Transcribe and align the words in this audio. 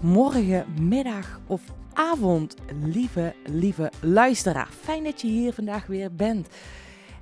morgen, 0.00 0.66
middag 0.80 1.40
of 1.46 1.62
avond, 1.92 2.54
lieve, 2.82 3.34
lieve 3.44 3.92
luisteraar. 4.00 4.68
Fijn 4.68 5.04
dat 5.04 5.20
je 5.20 5.26
hier 5.26 5.52
vandaag 5.52 5.86
weer 5.86 6.14
bent. 6.14 6.48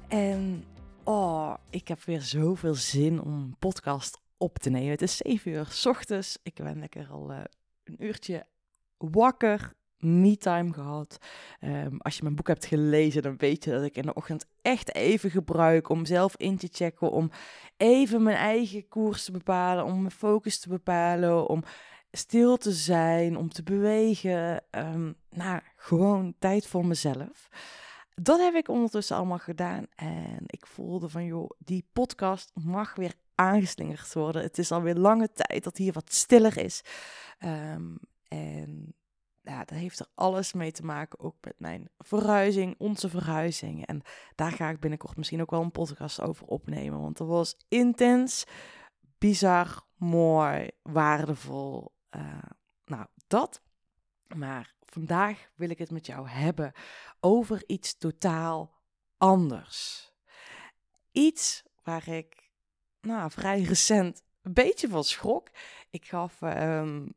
En 0.09 0.64
oh, 1.04 1.54
ik 1.71 1.88
heb 1.88 2.03
weer 2.04 2.21
zoveel 2.21 2.75
zin 2.75 3.22
om 3.22 3.32
een 3.32 3.57
podcast 3.59 4.21
op 4.36 4.59
te 4.59 4.71
nemen. 4.71 4.90
Het 4.90 5.03
is 5.03 5.17
7 5.17 5.53
uur 5.53 5.67
s 5.71 5.86
ochtends. 5.86 6.39
Ik 6.43 6.54
ben 6.54 6.79
lekker 6.79 7.09
al 7.11 7.30
uh, 7.30 7.40
een 7.85 8.04
uurtje 8.04 8.46
wakker 8.96 9.72
me-time 9.96 10.72
gehad. 10.72 11.18
Um, 11.61 12.00
als 12.00 12.17
je 12.17 12.22
mijn 12.22 12.35
boek 12.35 12.49
hebt 12.49 12.67
gelezen, 12.67 13.22
dan 13.22 13.36
weet 13.36 13.64
je 13.64 13.71
dat 13.71 13.82
ik 13.82 13.96
in 13.96 14.03
de 14.03 14.14
ochtend 14.14 14.46
echt 14.63 14.94
even 14.94 15.31
gebruik 15.31 15.89
om 15.89 16.04
zelf 16.04 16.36
in 16.36 16.57
te 16.57 16.68
checken, 16.72 17.11
om 17.11 17.31
even 17.76 18.22
mijn 18.22 18.36
eigen 18.36 18.89
koers 18.89 19.25
te 19.25 19.32
bepalen, 19.32 19.85
om 19.85 19.99
mijn 19.99 20.11
focus 20.11 20.61
te 20.61 20.68
bepalen, 20.68 21.49
om 21.49 21.63
stil 22.12 22.57
te 22.57 22.72
zijn, 22.72 23.36
om 23.36 23.48
te 23.48 23.62
bewegen. 23.62 24.64
Um, 24.70 25.14
nou, 25.30 25.61
gewoon 25.76 26.34
tijd 26.39 26.66
voor 26.66 26.86
mezelf. 26.86 27.48
Dat 28.14 28.40
heb 28.40 28.54
ik 28.54 28.68
ondertussen 28.68 29.16
allemaal 29.16 29.39
gedaan 29.39 29.86
en 29.94 30.43
ik 30.46 30.67
voelde 30.67 31.08
van, 31.08 31.25
joh, 31.25 31.50
die 31.58 31.89
podcast 31.93 32.50
mag 32.55 32.94
weer 32.94 33.14
aangeslingerd 33.34 34.12
worden. 34.12 34.42
Het 34.42 34.58
is 34.58 34.72
alweer 34.72 34.94
lange 34.94 35.33
tijd 35.33 35.64
dat 35.64 35.77
hier 35.77 35.92
wat 35.92 36.12
stiller 36.12 36.58
is. 36.58 36.83
Um, 37.44 37.98
en 38.28 38.94
ja, 39.41 39.58
dat 39.58 39.78
heeft 39.78 40.00
er 40.00 40.06
alles 40.14 40.53
mee 40.53 40.72
te 40.72 40.84
maken, 40.84 41.20
ook 41.20 41.36
met 41.41 41.55
mijn 41.58 41.89
verhuizing, 41.98 42.75
onze 42.78 43.08
verhuizing. 43.08 43.86
En 43.86 44.03
daar 44.34 44.53
ga 44.53 44.69
ik 44.69 44.81
binnenkort 44.81 45.17
misschien 45.17 45.41
ook 45.41 45.50
wel 45.50 45.62
een 45.62 45.70
podcast 45.70 46.20
over 46.20 46.47
opnemen, 46.47 47.00
want 47.00 47.17
dat 47.17 47.27
was 47.28 47.56
intens, 47.69 48.44
bizar, 49.19 49.83
mooi, 49.97 50.70
waardevol. 50.83 51.92
Uh, 52.17 52.43
nou, 52.85 53.07
dat. 53.27 53.63
Maar 54.35 54.75
vandaag 54.85 55.51
wil 55.55 55.71
ik 55.71 55.79
het 55.79 55.91
met 55.91 56.07
jou 56.07 56.29
hebben 56.29 56.73
over 57.21 57.63
iets 57.67 57.99
totaal 57.99 58.81
anders. 59.17 60.11
Iets 61.11 61.63
waar 61.83 62.09
ik 62.09 62.51
nou, 63.01 63.31
vrij 63.31 63.63
recent 63.63 64.23
een 64.43 64.53
beetje 64.53 64.89
van 64.89 65.05
schrok. 65.05 65.49
Ik 65.91 66.05
gaf 66.05 66.41
um, 66.41 67.15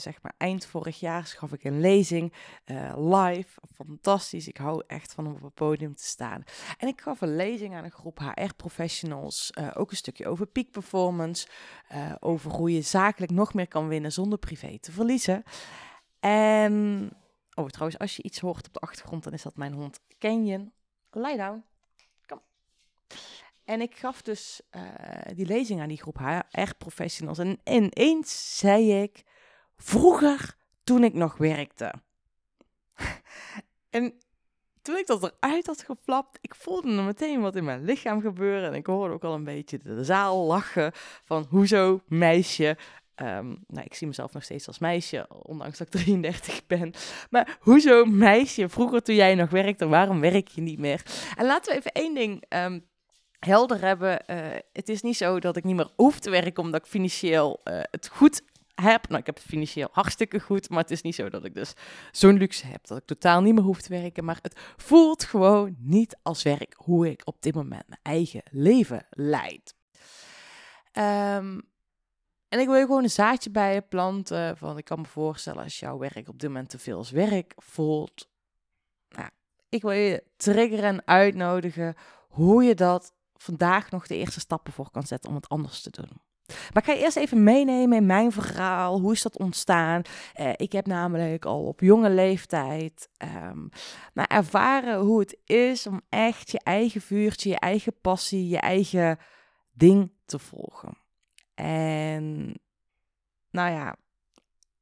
zeg 0.00 0.22
maar 0.22 0.34
eind 0.36 0.66
vorig 0.66 1.00
jaar 1.00 1.24
gaf 1.24 1.52
ik 1.52 1.64
een 1.64 1.80
lezing 1.80 2.32
uh, 2.66 2.92
live. 2.96 3.60
Fantastisch. 3.74 4.48
Ik 4.48 4.56
hou 4.56 4.82
echt 4.86 5.12
van 5.12 5.26
om 5.26 5.32
op 5.32 5.42
het 5.42 5.54
podium 5.54 5.94
te 5.94 6.04
staan. 6.04 6.44
En 6.78 6.88
ik 6.88 7.00
gaf 7.00 7.20
een 7.20 7.36
lezing 7.36 7.74
aan 7.74 7.84
een 7.84 7.90
groep 7.90 8.18
HR-professionals. 8.18 9.52
Uh, 9.58 9.70
ook 9.74 9.90
een 9.90 9.96
stukje 9.96 10.28
over 10.28 10.46
peak 10.46 10.70
performance. 10.70 11.48
Uh, 11.92 12.14
over 12.20 12.50
hoe 12.50 12.72
je 12.72 12.82
zakelijk 12.82 13.32
nog 13.32 13.54
meer 13.54 13.68
kan 13.68 13.88
winnen 13.88 14.12
zonder 14.12 14.38
privé 14.38 14.78
te 14.78 14.92
verliezen. 14.92 15.42
En, 16.20 17.10
oh 17.54 17.66
trouwens, 17.66 17.98
als 17.98 18.16
je 18.16 18.22
iets 18.22 18.38
hoort 18.38 18.66
op 18.66 18.72
de 18.72 18.80
achtergrond, 18.80 19.24
dan 19.24 19.32
is 19.32 19.42
dat 19.42 19.56
mijn 19.56 19.72
hond 19.72 20.00
Canyon. 20.18 20.72
Lie 21.10 21.36
down. 21.36 21.64
Kom. 22.26 22.40
En 23.64 23.80
ik 23.80 23.96
gaf 23.96 24.22
dus 24.22 24.60
die 25.34 25.46
lezing 25.46 25.80
aan 25.80 25.88
die 25.88 26.00
groep 26.00 26.18
HR-professionals. 26.18 27.38
En 27.38 27.60
ineens 27.64 28.58
zei 28.58 29.02
ik 29.02 29.24
Vroeger, 29.82 30.56
toen 30.84 31.04
ik 31.04 31.14
nog 31.14 31.36
werkte. 31.36 31.92
en 33.90 34.14
toen 34.82 34.96
ik 34.96 35.06
dat 35.06 35.22
eruit 35.22 35.66
had 35.66 35.82
geflapt, 35.82 36.38
ik 36.40 36.54
voelde 36.54 36.96
er 36.96 37.02
meteen 37.02 37.40
wat 37.40 37.56
in 37.56 37.64
mijn 37.64 37.84
lichaam 37.84 38.20
gebeuren. 38.20 38.68
En 38.68 38.74
ik 38.74 38.86
hoorde 38.86 39.14
ook 39.14 39.24
al 39.24 39.34
een 39.34 39.44
beetje 39.44 39.78
de 39.78 40.04
zaal 40.04 40.46
lachen 40.46 40.92
van, 41.24 41.46
hoezo 41.50 42.00
meisje? 42.06 42.76
Um, 43.16 43.64
nou, 43.66 43.84
ik 43.84 43.94
zie 43.94 44.06
mezelf 44.06 44.32
nog 44.32 44.44
steeds 44.44 44.66
als 44.66 44.78
meisje, 44.78 45.26
ondanks 45.42 45.78
dat 45.78 45.94
ik 45.94 46.00
33 46.00 46.66
ben. 46.66 46.92
Maar 47.30 47.58
hoezo 47.60 48.04
meisje? 48.04 48.68
Vroeger 48.68 49.02
toen 49.02 49.14
jij 49.14 49.34
nog 49.34 49.50
werkte, 49.50 49.88
waarom 49.88 50.20
werk 50.20 50.48
je 50.48 50.60
niet 50.60 50.78
meer? 50.78 51.02
En 51.36 51.46
laten 51.46 51.72
we 51.72 51.78
even 51.78 51.92
één 51.92 52.14
ding 52.14 52.44
um, 52.48 52.84
helder 53.38 53.80
hebben. 53.80 54.22
Uh, 54.26 54.36
het 54.72 54.88
is 54.88 55.02
niet 55.02 55.16
zo 55.16 55.40
dat 55.40 55.56
ik 55.56 55.64
niet 55.64 55.76
meer 55.76 55.90
hoef 55.96 56.18
te 56.18 56.30
werken 56.30 56.62
omdat 56.62 56.80
ik 56.80 56.90
financieel 56.90 57.60
uh, 57.64 57.80
het 57.90 58.08
goed 58.08 58.42
heb. 58.80 59.08
Nou, 59.08 59.20
ik 59.20 59.26
heb 59.26 59.34
het 59.34 59.44
financieel 59.44 59.88
hartstikke 59.92 60.40
goed, 60.40 60.68
maar 60.68 60.82
het 60.82 60.90
is 60.90 61.02
niet 61.02 61.14
zo 61.14 61.28
dat 61.28 61.44
ik 61.44 61.54
dus 61.54 61.72
zo'n 62.12 62.38
luxe 62.38 62.66
heb 62.66 62.86
dat 62.86 62.98
ik 62.98 63.04
totaal 63.04 63.40
niet 63.40 63.54
meer 63.54 63.64
hoef 63.64 63.80
te 63.80 64.00
werken. 64.00 64.24
Maar 64.24 64.38
het 64.42 64.60
voelt 64.76 65.24
gewoon 65.24 65.76
niet 65.78 66.18
als 66.22 66.42
werk 66.42 66.74
hoe 66.76 67.10
ik 67.10 67.22
op 67.24 67.36
dit 67.42 67.54
moment 67.54 67.88
mijn 67.88 68.00
eigen 68.02 68.42
leven 68.50 69.06
leid. 69.10 69.74
Um, 70.92 71.62
en 72.48 72.60
ik 72.60 72.66
wil 72.66 72.76
je 72.76 72.84
gewoon 72.84 73.02
een 73.02 73.10
zaadje 73.10 73.50
bij 73.50 73.74
je 73.74 73.82
planten. 73.82 74.56
Van 74.56 74.78
ik 74.78 74.84
kan 74.84 75.00
me 75.00 75.06
voorstellen 75.06 75.62
als 75.62 75.78
jouw 75.78 75.98
werk 75.98 76.28
op 76.28 76.40
dit 76.40 76.50
moment 76.50 76.70
te 76.70 76.78
veel 76.78 76.96
als 76.96 77.10
werk 77.10 77.52
voelt. 77.56 78.28
Nou, 79.08 79.28
ik 79.68 79.82
wil 79.82 79.90
je 79.90 80.24
triggeren 80.36 80.84
en 80.84 81.06
uitnodigen 81.06 81.94
hoe 82.28 82.64
je 82.64 82.74
dat 82.74 83.12
vandaag 83.34 83.90
nog 83.90 84.06
de 84.06 84.16
eerste 84.16 84.40
stappen 84.40 84.72
voor 84.72 84.90
kan 84.90 85.06
zetten 85.06 85.30
om 85.30 85.36
het 85.36 85.48
anders 85.48 85.82
te 85.82 85.90
doen. 85.90 86.27
Maar 86.48 86.82
ik 86.82 86.84
ga 86.84 86.92
je 86.92 87.02
eerst 87.02 87.16
even 87.16 87.42
meenemen 87.42 87.96
in 87.96 88.06
mijn 88.06 88.32
verhaal. 88.32 89.00
Hoe 89.00 89.12
is 89.12 89.22
dat 89.22 89.38
ontstaan? 89.38 90.02
Uh, 90.40 90.50
ik 90.56 90.72
heb 90.72 90.86
namelijk 90.86 91.44
al 91.44 91.64
op 91.64 91.80
jonge 91.80 92.10
leeftijd 92.10 93.08
um, 93.18 93.68
nou, 94.14 94.28
ervaren 94.28 94.98
hoe 94.98 95.20
het 95.20 95.36
is 95.44 95.86
om 95.86 96.00
echt 96.08 96.50
je 96.50 96.60
eigen 96.62 97.00
vuurtje, 97.00 97.48
je 97.48 97.58
eigen 97.58 98.00
passie, 98.00 98.48
je 98.48 98.58
eigen 98.58 99.18
ding 99.72 100.10
te 100.24 100.38
volgen. 100.38 100.96
En 101.54 102.54
nou 103.50 103.72
ja, 103.72 103.96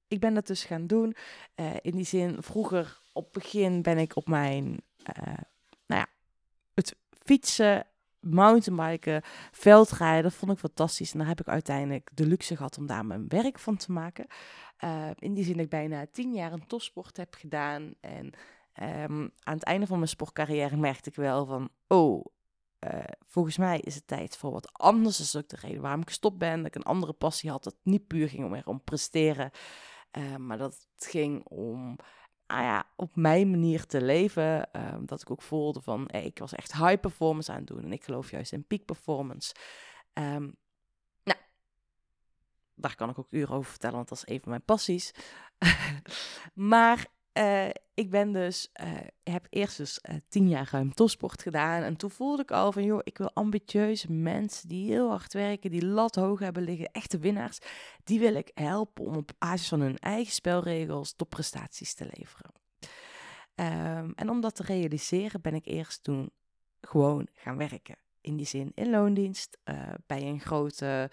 ik 0.08 0.20
ben 0.20 0.34
dat 0.34 0.46
dus 0.46 0.64
gaan 0.64 0.86
doen. 0.86 1.16
Uh, 1.56 1.70
in 1.80 1.96
die 1.96 2.04
zin, 2.04 2.42
vroeger 2.42 3.00
op 3.12 3.32
begin 3.32 3.82
ben 3.82 3.98
ik 3.98 4.16
op 4.16 4.28
mijn, 4.28 4.80
uh, 5.18 5.34
nou 5.86 6.00
ja, 6.00 6.06
het 6.74 6.96
fietsen 7.24 7.86
mountainbiken, 8.30 9.22
veldrijden, 9.50 10.22
dat 10.22 10.34
vond 10.34 10.52
ik 10.52 10.58
fantastisch. 10.58 11.12
En 11.12 11.18
daar 11.18 11.28
heb 11.28 11.40
ik 11.40 11.48
uiteindelijk 11.48 12.10
de 12.14 12.26
luxe 12.26 12.56
gehad 12.56 12.78
om 12.78 12.86
daar 12.86 13.06
mijn 13.06 13.28
werk 13.28 13.58
van 13.58 13.76
te 13.76 13.92
maken. 13.92 14.26
Uh, 14.84 15.10
in 15.18 15.34
die 15.34 15.44
zin 15.44 15.52
dat 15.52 15.64
ik 15.64 15.70
bijna 15.70 16.06
tien 16.12 16.32
jaar 16.32 16.52
een 16.52 16.66
topsport 16.66 17.16
heb 17.16 17.34
gedaan. 17.34 17.94
En 18.00 18.24
um, 18.82 19.30
aan 19.42 19.54
het 19.54 19.62
einde 19.62 19.86
van 19.86 19.96
mijn 19.96 20.10
sportcarrière 20.10 20.76
merkte 20.76 21.10
ik 21.10 21.16
wel 21.16 21.46
van, 21.46 21.68
oh, 21.86 22.24
uh, 22.80 23.00
volgens 23.26 23.56
mij 23.56 23.80
is 23.80 23.94
het 23.94 24.06
tijd 24.06 24.36
voor 24.36 24.52
wat 24.52 24.72
anders. 24.72 25.16
Dat 25.16 25.26
is 25.26 25.36
ook 25.36 25.48
de 25.48 25.56
reden 25.66 25.82
waarom 25.82 26.00
ik 26.00 26.08
gestopt 26.08 26.38
ben. 26.38 26.56
Dat 26.56 26.66
ik 26.66 26.74
een 26.74 26.82
andere 26.82 27.12
passie 27.12 27.50
had, 27.50 27.64
dat 27.64 27.72
het 27.72 27.92
niet 27.92 28.06
puur 28.06 28.28
ging 28.28 28.44
om, 28.44 28.62
om 28.64 28.82
presteren. 28.84 29.50
Uh, 30.18 30.36
maar 30.36 30.58
dat 30.58 30.88
ging 30.96 31.44
om 31.44 31.96
ah 32.46 32.80
op 32.96 33.16
mijn 33.16 33.50
manier 33.50 33.86
te 33.86 34.00
leven. 34.02 34.72
Ehm, 34.72 35.04
dat 35.04 35.20
ik 35.20 35.30
ook 35.30 35.42
voelde 35.42 35.80
van, 35.80 36.04
hey, 36.06 36.24
ik 36.24 36.38
was 36.38 36.54
echt 36.54 36.72
high 36.72 37.00
performance 37.00 37.50
aan 37.52 37.58
het 37.58 37.66
doen. 37.66 37.82
En 37.82 37.92
ik 37.92 38.04
geloof 38.04 38.30
juist 38.30 38.52
in 38.52 38.66
peak 38.66 38.84
performance. 38.84 39.54
Um, 40.12 40.56
nou, 41.24 41.38
daar 42.74 42.94
kan 42.94 43.10
ik 43.10 43.18
ook 43.18 43.30
uren 43.30 43.54
over 43.54 43.70
vertellen, 43.70 43.96
want 43.96 44.08
dat 44.08 44.18
is 44.18 44.34
een 44.34 44.40
van 44.40 44.50
mijn 44.50 44.64
passies. 44.64 45.14
maar 46.72 47.06
uh, 47.38 47.68
ik 47.94 48.10
ben 48.10 48.32
dus, 48.32 48.70
uh, 48.82 48.98
heb 49.22 49.46
eerst 49.50 49.76
dus 49.76 50.00
uh, 50.10 50.16
tien 50.28 50.48
jaar 50.48 50.68
ruim 50.70 50.94
topsport 50.94 51.42
gedaan. 51.42 51.82
En 51.82 51.96
toen 51.96 52.10
voelde 52.10 52.42
ik 52.42 52.50
al 52.50 52.72
van, 52.72 52.84
joh, 52.84 53.00
ik 53.02 53.18
wil 53.18 53.30
ambitieuze 53.32 54.12
mensen 54.12 54.68
die 54.68 54.90
heel 54.90 55.08
hard 55.10 55.32
werken, 55.32 55.70
die 55.70 55.84
lat 55.84 56.14
hoog 56.14 56.38
hebben 56.38 56.62
liggen, 56.62 56.92
echte 56.92 57.18
winnaars. 57.18 57.58
Die 58.04 58.18
wil 58.18 58.34
ik 58.34 58.50
helpen 58.54 59.04
om 59.04 59.16
op 59.16 59.32
basis 59.38 59.68
van 59.68 59.80
hun 59.80 59.98
eigen 59.98 60.32
spelregels 60.32 61.12
topprestaties 61.16 61.94
te 61.94 62.08
leveren. 62.12 62.52
Um, 63.54 64.12
en 64.14 64.30
om 64.30 64.40
dat 64.40 64.54
te 64.54 64.62
realiseren 64.62 65.40
ben 65.40 65.54
ik 65.54 65.66
eerst 65.66 66.02
toen 66.02 66.30
gewoon 66.80 67.28
gaan 67.34 67.56
werken. 67.56 67.96
In 68.20 68.36
die 68.36 68.46
zin 68.46 68.72
in 68.74 68.90
loondienst, 68.90 69.58
bij 70.06 70.22
een 70.22 70.40
grote 70.40 71.10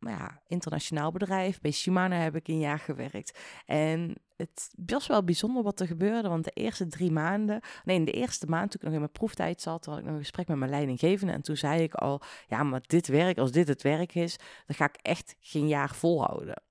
ja, 0.00 0.40
internationaal 0.46 1.12
bedrijf. 1.12 1.60
Bij 1.60 1.70
Shimano 1.70 2.16
heb 2.16 2.34
ik 2.34 2.48
een 2.48 2.58
jaar 2.58 2.78
gewerkt. 2.78 3.38
En 3.66 4.14
het 4.36 4.70
was 4.86 5.06
wel 5.06 5.24
bijzonder 5.24 5.62
wat 5.62 5.80
er 5.80 5.86
gebeurde, 5.86 6.28
want 6.28 6.44
de 6.44 6.50
eerste 6.50 6.86
drie 6.86 7.10
maanden, 7.10 7.60
nee, 7.84 7.96
in 7.96 8.04
de 8.04 8.12
eerste 8.12 8.46
maand 8.46 8.70
toen 8.70 8.80
ik 8.80 8.86
nog 8.86 8.92
in 8.92 9.00
mijn 9.00 9.12
proeftijd 9.12 9.60
zat, 9.60 9.84
had 9.84 9.98
ik 9.98 10.04
nog 10.04 10.12
een 10.12 10.18
gesprek 10.18 10.48
met 10.48 10.56
mijn 10.56 10.70
leidinggevende. 10.70 11.32
En 11.32 11.42
toen 11.42 11.56
zei 11.56 11.82
ik 11.82 11.94
al, 11.94 12.20
ja, 12.46 12.62
maar 12.62 12.80
dit 12.86 13.06
werk, 13.06 13.38
als 13.38 13.52
dit 13.52 13.68
het 13.68 13.82
werk 13.82 14.14
is, 14.14 14.36
dan 14.66 14.76
ga 14.76 14.84
ik 14.84 14.98
echt 15.02 15.36
geen 15.40 15.68
jaar 15.68 15.94
volhouden. 15.94 16.62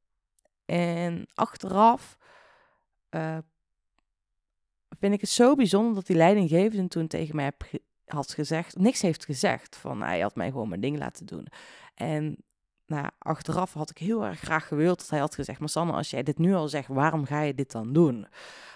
En 0.66 1.28
achteraf 1.34 2.18
uh, 3.10 3.38
vind 5.00 5.14
ik 5.14 5.22
het 5.22 5.30
zo 5.30 5.56
bijzonder 5.56 5.96
dat 5.96 6.06
die 6.06 6.16
leidinggevende 6.16 6.88
toen 6.88 7.08
tegen 7.08 7.36
mij 7.36 7.52
had 8.06 8.34
gezegd, 8.34 8.78
niks 8.78 9.02
heeft 9.02 9.26
gezegd, 9.26 9.76
van 9.76 10.02
hij 10.02 10.20
had 10.20 10.36
mij 10.36 10.52
gewoon 10.52 10.70
mijn 10.70 10.82
ding 10.82 10.98
laten 10.98 11.26
doen. 11.26 11.48
En 11.96 12.38
nou, 12.88 13.08
achteraf 13.18 13.74
had 13.74 13.90
ik 13.90 13.98
heel 13.98 14.26
erg 14.26 14.40
graag 14.40 14.68
gewild 14.68 14.98
dat 14.98 15.10
hij 15.10 15.20
had 15.20 15.36
gezegd: 15.36 15.60
Maar 15.60 15.70
Sanne, 15.70 15.94
als 15.94 16.10
jij 16.10 16.24
dit 16.24 16.38
nu 16.38 16.54
al 16.54 16.68
zegt, 16.68 16.88
waarom 16.88 17.26
ga 17.26 17.42
je 17.42 17.54
dit 17.54 17.72
dan 17.72 17.94
doen? 17.94 18.28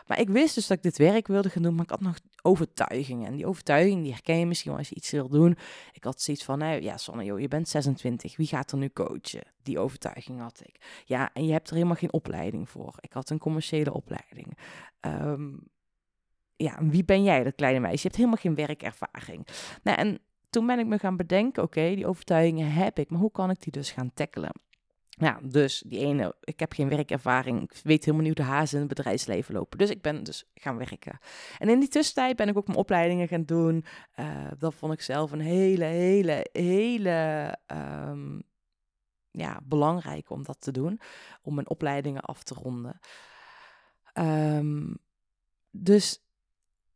Maar 0.08 0.20
ik 0.20 0.30
wist 0.30 0.56
dus 0.56 0.68
dat 0.68 0.78
ik 0.78 0.84
dit 0.84 0.98
werk 0.98 1.28
wilde 1.28 1.50
gaan 1.50 1.62
doen, 1.62 1.76
maar 1.76 1.84
ik 1.84 1.90
had 1.90 2.02
nog 2.02 2.20
overtuigingen. 2.42 3.28
En 3.28 3.36
die 3.36 3.46
overtuiging, 3.46 4.04
die 4.04 4.12
herken 4.12 4.40
je 4.40 4.46
misschien 4.46 4.72
als 4.72 4.90
je 4.90 4.96
iets 4.96 5.12
wil 5.12 5.30
doen. 5.30 5.58
Ik 5.92 6.04
had 6.04 6.22
zoiets 6.22 6.44
van, 6.44 6.58
nou 6.58 6.82
ja, 6.82 6.98
Sanne, 6.98 7.24
joh, 7.24 7.40
je 7.40 7.48
bent 7.48 7.70
26, 7.70 8.38
wie 8.38 8.48
gaat 8.48 8.72
er 8.72 8.78
nu 8.78 8.90
coachen? 8.90 9.42
Die 9.64 9.80
overtuiging 9.80 10.40
had 10.40 10.62
ik. 10.64 11.04
Ja, 11.06 11.30
en 11.34 11.46
je 11.46 11.52
hebt 11.52 11.68
er 11.68 11.76
helemaal 11.76 11.96
geen 11.96 12.14
opleiding 12.14 12.70
voor. 12.70 12.96
Ik 13.00 13.14
had 13.14 13.30
een 13.30 13.38
commerciële 13.38 13.94
opleiding. 13.94 14.58
Um, 15.02 15.70
ja, 16.56 16.78
wie 16.82 17.06
ben 17.06 17.24
jij, 17.24 17.44
dat 17.44 17.56
kleine 17.56 17.80
meisje? 17.80 17.98
Je 17.98 18.04
hebt 18.04 18.16
helemaal 18.16 18.38
geen 18.38 18.56
werkervaring. 18.56 19.48
Nou, 19.84 19.98
en 19.98 20.20
toen 20.52 20.66
ben 20.66 20.80
ik 20.80 20.86
me 20.86 21.00
gaan 21.00 21.18
bedenken, 21.18 21.64
oké, 21.64 21.96
die 21.96 22.08
overtuigingen 22.08 22.72
heb 22.72 23.00
ik, 23.00 23.10
maar 23.10 23.20
hoe 23.20 23.32
kan 23.32 23.50
ik 23.50 23.62
die 23.62 23.72
dus 23.72 23.92
gaan 23.92 24.14
tackelen? 24.14 24.52
Ja, 25.10 25.40
dus 25.44 25.84
die 25.88 26.00
ene, 26.00 26.36
ik 26.42 26.60
heb 26.60 26.74
geen 26.74 26.90
werkervaring, 26.90 27.62
ik 27.62 27.80
weet 27.84 28.06
helemaal 28.06 28.26
niet 28.26 28.38
hoe 28.38 28.46
de 28.46 28.52
hazen 28.52 28.82
in 28.82 28.88
het 28.88 28.96
bedrijfsleven 28.96 29.54
lopen. 29.54 29.78
Dus 29.78 29.90
ik 29.90 30.02
ben 30.02 30.24
dus 30.24 30.50
gaan 30.56 30.78
werken. 30.78 31.20
En 31.58 31.70
in 31.70 31.80
die 31.80 31.90
tussentijd 31.90 32.36
ben 32.36 32.48
ik 32.48 32.58
ook 32.58 32.68
mijn 32.68 32.80
opleidingen 32.80 33.28
gaan 33.28 33.44
doen. 33.44 33.86
Uh, 34.16 34.52
dat 34.58 34.74
vond 34.74 34.94
ik 34.94 35.02
zelf 35.02 35.32
een 35.32 35.40
hele, 35.40 35.84
hele, 35.84 36.48
hele 36.52 37.58
um, 38.08 38.44
ja, 39.32 39.60
belangrijk 39.64 40.30
om 40.30 40.44
dat 40.44 40.62
te 40.62 40.72
doen. 40.72 41.00
Om 41.42 41.54
mijn 41.56 41.70
opleidingen 41.70 42.22
af 42.22 42.44
te 42.44 42.54
ronden. 42.54 43.00
Um, 44.14 44.98
dus 45.72 46.24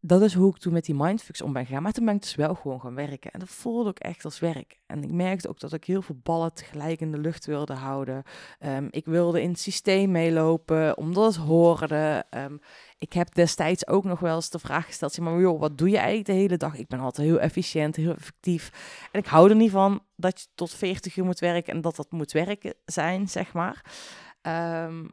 dat 0.07 0.21
is 0.21 0.33
hoe 0.33 0.49
ik 0.49 0.57
toen 0.57 0.73
met 0.73 0.85
die 0.85 0.95
mindfucks 0.95 1.41
om 1.41 1.53
ben 1.53 1.65
gegaan. 1.65 1.83
Maar 1.83 1.91
toen 1.91 2.05
ben 2.05 2.15
ik 2.15 2.21
dus 2.21 2.35
wel 2.35 2.55
gewoon 2.55 2.81
gaan 2.81 2.95
werken. 2.95 3.31
En 3.31 3.39
dat 3.39 3.49
voelde 3.49 3.89
ook 3.89 3.99
echt 3.99 4.25
als 4.25 4.39
werk. 4.39 4.79
En 4.85 5.03
ik 5.03 5.11
merkte 5.11 5.49
ook 5.49 5.59
dat 5.59 5.73
ik 5.73 5.83
heel 5.83 6.01
veel 6.01 6.19
ballen 6.23 6.53
tegelijk 6.53 6.99
in 6.99 7.11
de 7.11 7.17
lucht 7.17 7.45
wilde 7.45 7.73
houden. 7.73 8.23
Um, 8.59 8.87
ik 8.91 9.05
wilde 9.05 9.41
in 9.41 9.49
het 9.49 9.59
systeem 9.59 10.11
meelopen, 10.11 10.97
omdat 10.97 11.35
het 11.35 11.35
hoorde. 11.35 12.25
Um, 12.29 12.59
ik 12.97 13.13
heb 13.13 13.35
destijds 13.35 13.87
ook 13.87 14.03
nog 14.03 14.19
wel 14.19 14.35
eens 14.35 14.49
de 14.49 14.59
vraag 14.59 14.85
gesteld: 14.85 15.19
maar 15.19 15.39
joh, 15.39 15.59
wat 15.59 15.77
doe 15.77 15.89
je 15.89 15.97
eigenlijk 15.97 16.27
de 16.27 16.33
hele 16.33 16.57
dag? 16.57 16.75
Ik 16.75 16.87
ben 16.87 16.99
altijd 16.99 17.27
heel 17.27 17.39
efficiënt, 17.39 17.95
heel 17.95 18.15
effectief. 18.15 18.71
En 19.11 19.19
ik 19.19 19.27
hou 19.27 19.49
er 19.49 19.55
niet 19.55 19.71
van 19.71 20.03
dat 20.15 20.39
je 20.39 20.47
tot 20.55 20.71
40 20.71 21.15
uur 21.15 21.25
moet 21.25 21.39
werken 21.39 21.73
en 21.73 21.81
dat 21.81 21.95
dat 21.95 22.11
moet 22.11 22.31
werken 22.31 22.73
zijn, 22.85 23.29
zeg 23.29 23.53
maar. 23.53 23.85
Um, 24.41 25.11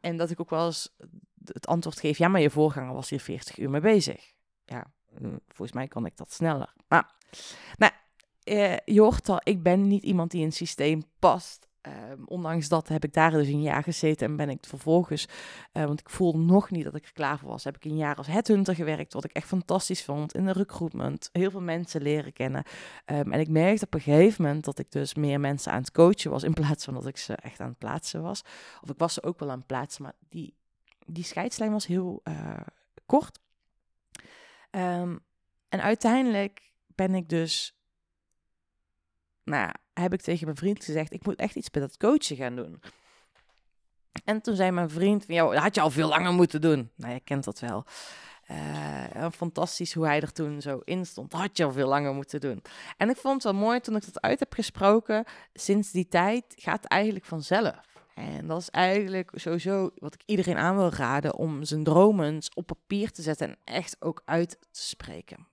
en 0.00 0.16
dat 0.16 0.30
ik 0.30 0.40
ook 0.40 0.50
wel 0.50 0.66
eens 0.66 0.96
het 1.44 1.66
antwoord 1.66 2.00
geef, 2.00 2.18
ja, 2.18 2.28
maar 2.28 2.40
je 2.40 2.50
voorganger 2.50 2.94
was 2.94 3.10
hier 3.10 3.20
40 3.20 3.58
uur 3.58 3.70
mee 3.70 3.80
bezig. 3.80 4.32
Ja, 4.64 4.84
hm, 5.18 5.36
volgens 5.48 5.72
mij 5.72 5.88
kan 5.88 6.06
ik 6.06 6.16
dat 6.16 6.32
sneller. 6.32 6.74
Maar, 6.88 7.14
nou, 7.76 7.92
eh, 8.42 8.76
je 8.84 9.00
hoort 9.00 9.28
al, 9.28 9.40
ik 9.42 9.62
ben 9.62 9.86
niet 9.86 10.02
iemand 10.02 10.30
die 10.30 10.40
in 10.40 10.46
het 10.46 10.56
systeem 10.56 11.02
past. 11.18 11.68
Um, 11.82 12.24
ondanks 12.26 12.68
dat 12.68 12.88
heb 12.88 13.04
ik 13.04 13.12
daar 13.12 13.30
dus 13.30 13.46
een 13.46 13.62
jaar 13.62 13.82
gezeten 13.82 14.26
en 14.26 14.36
ben 14.36 14.48
ik 14.48 14.64
vervolgens, 14.66 15.28
uh, 15.72 15.84
want 15.84 16.00
ik 16.00 16.10
voel 16.10 16.38
nog 16.38 16.70
niet 16.70 16.84
dat 16.84 16.94
ik 16.94 17.04
er 17.04 17.12
klaar 17.12 17.38
voor 17.38 17.48
was, 17.48 17.64
heb 17.64 17.76
ik 17.76 17.84
een 17.84 17.96
jaar 17.96 18.14
als 18.14 18.26
headhunter 18.26 18.74
gewerkt, 18.74 19.12
wat 19.12 19.24
ik 19.24 19.32
echt 19.32 19.46
fantastisch 19.46 20.04
vond 20.04 20.34
in 20.34 20.44
de 20.44 20.52
recruitment. 20.52 21.28
Heel 21.32 21.50
veel 21.50 21.60
mensen 21.60 22.02
leren 22.02 22.32
kennen. 22.32 22.64
Um, 23.06 23.32
en 23.32 23.40
ik 23.40 23.48
merkte 23.48 23.84
op 23.84 23.94
een 23.94 24.00
gegeven 24.00 24.44
moment 24.44 24.64
dat 24.64 24.78
ik 24.78 24.92
dus 24.92 25.14
meer 25.14 25.40
mensen 25.40 25.72
aan 25.72 25.80
het 25.80 25.92
coachen 25.92 26.30
was 26.30 26.42
in 26.42 26.52
plaats 26.52 26.84
van 26.84 26.94
dat 26.94 27.06
ik 27.06 27.16
ze 27.16 27.34
echt 27.34 27.60
aan 27.60 27.68
het 27.68 27.78
plaatsen 27.78 28.22
was. 28.22 28.42
Of 28.80 28.90
ik 28.90 28.98
was 28.98 29.14
ze 29.14 29.22
ook 29.22 29.38
wel 29.38 29.50
aan 29.50 29.58
het 29.58 29.66
plaatsen, 29.66 30.02
maar 30.02 30.14
die 30.28 30.54
die 31.12 31.24
scheidslijn 31.24 31.72
was 31.72 31.86
heel 31.86 32.20
uh, 32.24 32.60
kort. 33.06 33.38
Um, 34.70 35.20
en 35.68 35.82
uiteindelijk 35.82 36.72
ben 36.86 37.14
ik 37.14 37.28
dus, 37.28 37.76
nou, 39.44 39.70
heb 39.92 40.12
ik 40.12 40.20
tegen 40.20 40.44
mijn 40.44 40.56
vriend 40.56 40.84
gezegd, 40.84 41.12
ik 41.12 41.26
moet 41.26 41.36
echt 41.36 41.54
iets 41.54 41.70
met 41.70 41.82
dat 41.82 41.96
coachen 41.96 42.36
gaan 42.36 42.56
doen. 42.56 42.82
En 44.24 44.42
toen 44.42 44.56
zei 44.56 44.70
mijn 44.70 44.90
vriend, 44.90 45.24
ja, 45.26 45.44
dat 45.44 45.62
had 45.62 45.74
je 45.74 45.80
al 45.80 45.90
veel 45.90 46.08
langer 46.08 46.32
moeten 46.32 46.60
doen. 46.60 46.90
Nou, 46.94 47.12
je 47.12 47.20
kent 47.20 47.44
dat 47.44 47.60
wel. 47.60 47.84
Uh, 48.50 49.26
fantastisch 49.30 49.94
hoe 49.94 50.06
hij 50.06 50.20
er 50.20 50.32
toen 50.32 50.60
zo 50.60 50.80
in 50.84 51.06
stond. 51.06 51.30
Dat 51.30 51.40
had 51.40 51.56
je 51.56 51.64
al 51.64 51.72
veel 51.72 51.88
langer 51.88 52.14
moeten 52.14 52.40
doen. 52.40 52.62
En 52.96 53.10
ik 53.10 53.16
vond 53.16 53.34
het 53.42 53.52
wel 53.52 53.62
mooi 53.62 53.80
toen 53.80 53.96
ik 53.96 54.04
dat 54.04 54.20
uit 54.20 54.38
heb 54.38 54.52
gesproken. 54.52 55.24
Sinds 55.54 55.90
die 55.90 56.08
tijd 56.08 56.44
gaat 56.56 56.82
het 56.82 56.90
eigenlijk 56.90 57.24
vanzelf. 57.24 57.89
En 58.20 58.46
dat 58.46 58.60
is 58.60 58.70
eigenlijk 58.70 59.30
sowieso 59.34 59.90
wat 59.94 60.14
ik 60.14 60.22
iedereen 60.26 60.56
aan 60.56 60.76
wil 60.76 60.88
raden 60.88 61.34
om 61.34 61.64
zijn 61.64 61.84
dromen 61.84 62.42
op 62.54 62.66
papier 62.66 63.10
te 63.10 63.22
zetten 63.22 63.48
en 63.48 63.56
echt 63.64 63.96
ook 63.98 64.22
uit 64.24 64.58
te 64.70 64.82
spreken. 64.82 65.48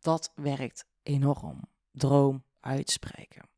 Dat 0.00 0.32
werkt 0.34 0.84
enorm. 1.02 1.68
Droom 1.92 2.44
uitspreken. 2.60 3.48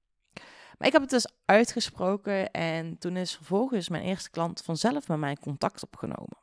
Maar 0.78 0.86
ik 0.86 0.92
heb 0.92 1.02
het 1.02 1.10
dus 1.10 1.32
uitgesproken 1.44 2.50
en 2.50 2.98
toen 2.98 3.16
is 3.16 3.36
vervolgens 3.36 3.88
mijn 3.88 4.04
eerste 4.04 4.30
klant 4.30 4.62
vanzelf 4.62 5.08
met 5.08 5.18
mij 5.18 5.36
contact 5.36 5.82
opgenomen 5.82 6.41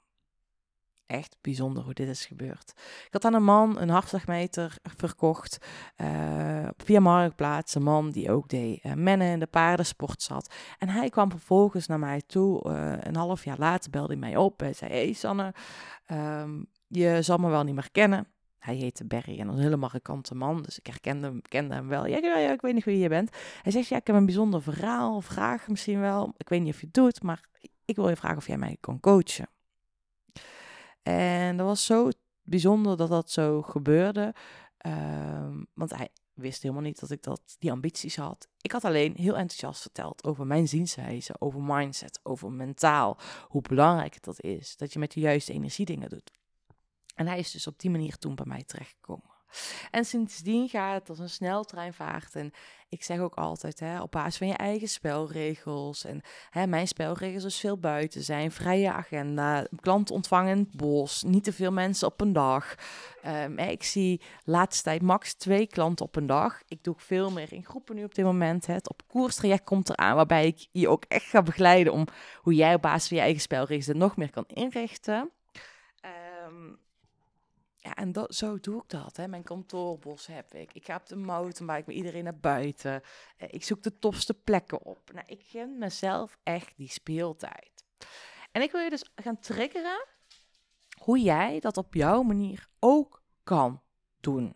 echt 1.09 1.37
bijzonder 1.41 1.83
hoe 1.83 1.93
dit 1.93 2.07
is 2.07 2.25
gebeurd. 2.25 2.73
Ik 3.05 3.09
had 3.11 3.25
aan 3.25 3.33
een 3.33 3.43
man 3.43 3.79
een 3.79 3.89
hartslagmeter 3.89 4.77
verkocht 4.81 5.57
uh, 5.97 6.67
via 6.77 6.99
Marktplaats. 6.99 7.75
Een 7.75 7.83
man 7.83 8.09
die 8.09 8.31
ook 8.31 8.49
deed 8.49 8.83
uh, 8.83 8.93
mennen 8.93 9.31
in 9.31 9.39
de 9.39 9.47
paardensport 9.47 10.21
zat. 10.21 10.53
En 10.77 10.89
hij 10.89 11.09
kwam 11.09 11.31
vervolgens 11.31 11.87
naar 11.87 11.99
mij 11.99 12.21
toe. 12.27 12.69
Uh, 12.69 12.93
een 12.99 13.15
half 13.15 13.43
jaar 13.43 13.57
later 13.57 13.91
belde 13.91 14.07
hij 14.07 14.17
mij 14.17 14.35
op. 14.35 14.59
Hij 14.59 14.73
zei, 14.73 14.91
hey 14.91 15.13
Sanne, 15.13 15.53
um, 16.11 16.67
je 16.87 17.21
zal 17.21 17.37
me 17.37 17.49
wel 17.49 17.63
niet 17.63 17.75
meer 17.75 17.91
kennen. 17.91 18.27
Hij 18.59 18.75
heette 18.75 19.05
Barry 19.05 19.39
en 19.39 19.47
een 19.47 19.59
hele 19.59 19.77
markante 19.77 20.35
man, 20.35 20.61
dus 20.61 20.79
ik 20.79 20.87
herkende 20.87 21.27
hem, 21.27 21.41
kende 21.41 21.73
hem 21.73 21.87
wel. 21.87 22.05
Ja, 22.05 22.17
ja, 22.17 22.37
ja, 22.37 22.51
ik 22.51 22.61
weet 22.61 22.73
niet 22.73 22.83
wie 22.83 22.97
je 22.97 23.09
bent. 23.09 23.35
Hij 23.61 23.71
zegt, 23.71 23.87
ja, 23.87 23.97
ik 23.97 24.07
heb 24.07 24.15
een 24.15 24.25
bijzonder 24.25 24.61
verhaal, 24.61 25.21
vraag 25.21 25.67
misschien 25.67 25.99
wel. 25.99 26.33
Ik 26.37 26.49
weet 26.49 26.61
niet 26.61 26.73
of 26.73 26.79
je 26.79 26.85
het 26.85 26.95
doet, 26.95 27.23
maar 27.23 27.43
ik 27.85 27.95
wil 27.95 28.09
je 28.09 28.15
vragen 28.15 28.37
of 28.37 28.47
jij 28.47 28.57
mij 28.57 28.77
kan 28.79 28.99
coachen. 28.99 29.47
En 31.09 31.57
dat 31.57 31.65
was 31.65 31.85
zo 31.85 32.09
bijzonder 32.43 32.97
dat 32.97 33.09
dat 33.09 33.31
zo 33.31 33.61
gebeurde. 33.61 34.33
Um, 34.85 35.67
want 35.73 35.95
hij 35.95 36.09
wist 36.33 36.61
helemaal 36.61 36.83
niet 36.83 36.99
dat 36.99 37.11
ik 37.11 37.23
dat, 37.23 37.55
die 37.59 37.71
ambities 37.71 38.15
had. 38.15 38.47
Ik 38.61 38.71
had 38.71 38.83
alleen 38.83 39.15
heel 39.15 39.37
enthousiast 39.37 39.81
verteld 39.81 40.23
over 40.23 40.47
mijn 40.47 40.67
zienswijze, 40.67 41.35
over 41.39 41.61
mindset, 41.61 42.19
over 42.23 42.51
mentaal. 42.51 43.17
Hoe 43.47 43.61
belangrijk 43.61 44.23
dat 44.23 44.41
is, 44.41 44.77
dat 44.77 44.93
je 44.93 44.99
met 44.99 45.11
de 45.11 45.19
juiste 45.19 45.53
energie 45.53 45.85
dingen 45.85 46.09
doet. 46.09 46.31
En 47.15 47.27
hij 47.27 47.39
is 47.39 47.51
dus 47.51 47.67
op 47.67 47.79
die 47.79 47.89
manier 47.89 48.17
toen 48.17 48.35
bij 48.35 48.45
mij 48.45 48.63
terechtgekomen. 48.63 49.38
En 49.91 50.05
sindsdien 50.05 50.69
gaat 50.69 50.99
het 50.99 51.09
als 51.09 51.19
een 51.19 51.29
sneltreinvaart. 51.29 52.35
En 52.35 52.51
ik 52.89 53.03
zeg 53.03 53.19
ook 53.19 53.35
altijd, 53.35 53.79
hè, 53.79 54.01
op 54.01 54.11
basis 54.11 54.37
van 54.37 54.47
je 54.47 54.53
eigen 54.53 54.87
spelregels. 54.87 56.05
En 56.05 56.21
hè, 56.49 56.67
mijn 56.67 56.87
spelregels 56.87 57.43
is 57.43 57.59
veel 57.59 57.77
buiten 57.77 58.23
zijn, 58.23 58.51
vrije 58.51 58.91
agenda, 58.91 59.67
klanten 59.79 60.15
ontvangen 60.15 60.69
bos, 60.75 61.23
niet 61.23 61.43
te 61.43 61.53
veel 61.53 61.71
mensen 61.71 62.07
op 62.07 62.21
een 62.21 62.33
dag. 62.33 62.75
Um, 63.25 63.57
ik 63.57 63.83
zie 63.83 64.21
laatste 64.43 64.83
tijd 64.83 65.01
max 65.01 65.33
twee 65.33 65.67
klanten 65.67 66.05
op 66.05 66.15
een 66.15 66.27
dag. 66.27 66.61
Ik 66.67 66.83
doe 66.83 66.95
veel 66.97 67.31
meer 67.31 67.53
in 67.53 67.65
groepen 67.65 67.95
nu 67.95 68.03
op 68.03 68.15
dit 68.15 68.25
moment. 68.25 68.65
Hè. 68.65 68.73
Het 68.73 68.89
op 68.89 69.01
koerstraject 69.07 69.63
komt 69.63 69.89
eraan, 69.89 70.15
waarbij 70.15 70.47
ik 70.47 70.67
je 70.71 70.87
ook 70.87 71.05
echt 71.07 71.25
ga 71.25 71.41
begeleiden 71.41 71.93
om 71.93 72.07
hoe 72.41 72.53
jij 72.53 72.73
op 72.73 72.81
basis 72.81 73.07
van 73.07 73.17
je 73.17 73.23
eigen 73.23 73.41
spelregels 73.41 73.85
het 73.85 73.97
nog 73.97 74.17
meer 74.17 74.29
kan 74.31 74.45
inrichten. 74.47 75.31
Ja, 77.81 77.95
en 77.95 78.11
dat, 78.11 78.35
zo 78.35 78.59
doe 78.59 78.81
ik 78.81 78.89
dat. 78.89 79.17
Hè. 79.17 79.27
Mijn 79.27 79.43
kantoorbos 79.43 80.27
heb 80.27 80.53
ik. 80.53 80.73
Ik 80.73 80.85
ga 80.85 80.95
op 80.95 81.05
de 81.05 81.15
mountainbike 81.15 81.83
met 81.87 81.95
iedereen 81.95 82.23
naar 82.23 82.39
buiten. 82.39 83.01
Eh, 83.37 83.47
ik 83.51 83.63
zoek 83.63 83.83
de 83.83 83.99
tofste 83.99 84.33
plekken 84.33 84.83
op. 84.85 85.11
Nou, 85.13 85.25
ik 85.27 85.41
gun 85.43 85.77
mezelf 85.77 86.37
echt 86.43 86.77
die 86.77 86.89
speeltijd. 86.89 87.83
En 88.51 88.61
ik 88.61 88.71
wil 88.71 88.81
je 88.81 88.89
dus 88.89 89.11
gaan 89.15 89.39
triggeren 89.39 90.05
hoe 90.97 91.21
jij 91.21 91.59
dat 91.59 91.77
op 91.77 91.93
jouw 91.93 92.21
manier 92.21 92.67
ook 92.79 93.23
kan 93.43 93.81
doen. 94.19 94.55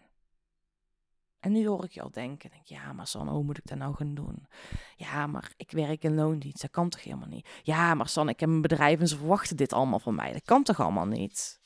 En 1.40 1.52
nu 1.52 1.68
hoor 1.68 1.84
ik 1.84 1.92
je 1.92 2.02
al 2.02 2.12
denken, 2.12 2.50
denk, 2.50 2.66
ja, 2.66 2.94
maar 2.94 3.08
San, 3.08 3.28
hoe 3.28 3.44
moet 3.44 3.58
ik 3.58 3.68
dat 3.68 3.78
nou 3.78 3.96
gaan 3.96 4.14
doen? 4.14 4.48
Ja, 4.96 5.28
maar 5.28 5.54
ik 5.58 5.72
werk 5.72 6.04
in 6.04 6.16
loondienst, 6.16 6.62
dat 6.62 6.72
kan 6.72 6.90
toch 6.90 7.04
helemaal 7.04 7.28
niet? 7.28 7.50
Ja, 7.64 7.94
maar 7.94 8.10
San, 8.10 8.30
ik 8.30 8.40
heb 8.40 8.50
een 8.50 8.62
bedrijf 8.62 9.00
en 9.00 9.08
ze 9.08 9.18
verwachten 9.18 9.58
dit 9.58 9.74
allemaal 9.74 10.00
van 10.00 10.16
mij. 10.16 10.32
Dat 10.32 10.44
kan 10.44 10.64
toch 10.64 10.80
allemaal 10.80 11.06
niet? 11.06 11.62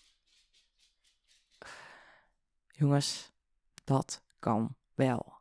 Jongens, 2.79 3.31
dat 3.83 4.21
kan 4.39 4.75
wel. 4.95 5.33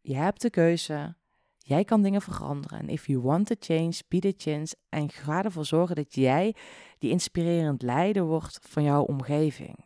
Je 0.00 0.16
hebt 0.16 0.40
de 0.40 0.50
keuze. 0.50 1.14
Jij 1.58 1.84
kan 1.84 2.02
dingen 2.02 2.22
veranderen. 2.22 2.78
En 2.78 2.88
if 2.88 3.06
you 3.06 3.20
want 3.20 3.46
to 3.46 3.54
change, 3.58 4.00
be 4.08 4.18
the 4.18 4.34
chance. 4.36 4.76
En 4.88 5.10
ga 5.10 5.44
ervoor 5.44 5.64
zorgen 5.64 5.96
dat 5.96 6.14
jij 6.14 6.54
die 6.98 7.10
inspirerend 7.10 7.82
leider 7.82 8.24
wordt 8.24 8.58
van 8.62 8.82
jouw 8.82 9.02
omgeving. 9.02 9.84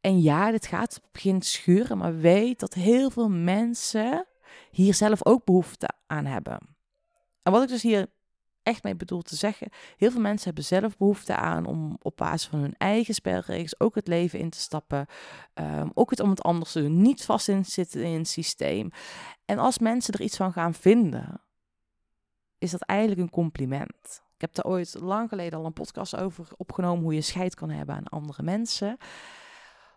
En 0.00 0.20
ja, 0.20 0.50
dit 0.50 0.66
gaat 0.66 0.96
op 0.96 1.02
het 1.02 1.12
begin 1.12 1.42
schuren, 1.42 1.98
maar 1.98 2.16
weet 2.16 2.60
dat 2.60 2.74
heel 2.74 3.10
veel 3.10 3.28
mensen 3.28 4.26
hier 4.70 4.94
zelf 4.94 5.26
ook 5.26 5.44
behoefte 5.44 5.88
aan 6.06 6.24
hebben. 6.24 6.58
En 7.42 7.52
wat 7.52 7.62
ik 7.62 7.68
dus 7.68 7.82
hier 7.82 8.06
echt 8.64 8.82
mee 8.82 8.96
bedoel 8.96 9.22
te 9.22 9.36
zeggen. 9.36 9.68
Heel 9.96 10.10
veel 10.10 10.20
mensen 10.20 10.46
hebben 10.46 10.64
zelf 10.64 10.96
behoefte 10.96 11.36
aan 11.36 11.66
om 11.66 11.96
op 12.02 12.16
basis 12.16 12.48
van 12.48 12.58
hun 12.58 12.74
eigen 12.78 13.14
spelregels 13.14 13.80
ook 13.80 13.94
het 13.94 14.08
leven 14.08 14.38
in 14.38 14.50
te 14.50 14.60
stappen. 14.60 15.06
Ehm, 15.54 15.88
ook 15.94 16.10
het 16.10 16.20
om 16.20 16.30
het 16.30 16.42
anders 16.42 16.72
te 16.72 16.80
doen. 16.80 17.02
Niet 17.02 17.24
vast 17.24 17.48
in 17.48 17.64
zitten 17.64 18.04
in 18.04 18.18
het 18.18 18.28
systeem. 18.28 18.90
En 19.44 19.58
als 19.58 19.78
mensen 19.78 20.14
er 20.14 20.20
iets 20.20 20.36
van 20.36 20.52
gaan 20.52 20.74
vinden, 20.74 21.40
is 22.58 22.70
dat 22.70 22.82
eigenlijk 22.82 23.20
een 23.20 23.30
compliment. 23.30 24.22
Ik 24.34 24.40
heb 24.40 24.56
er 24.56 24.64
ooit 24.64 24.94
lang 25.00 25.28
geleden 25.28 25.58
al 25.58 25.64
een 25.66 25.72
podcast 25.72 26.16
over 26.16 26.48
opgenomen 26.56 27.02
hoe 27.02 27.14
je 27.14 27.20
scheid 27.20 27.54
kan 27.54 27.70
hebben 27.70 27.94
aan 27.94 28.08
andere 28.08 28.42
mensen. 28.42 28.96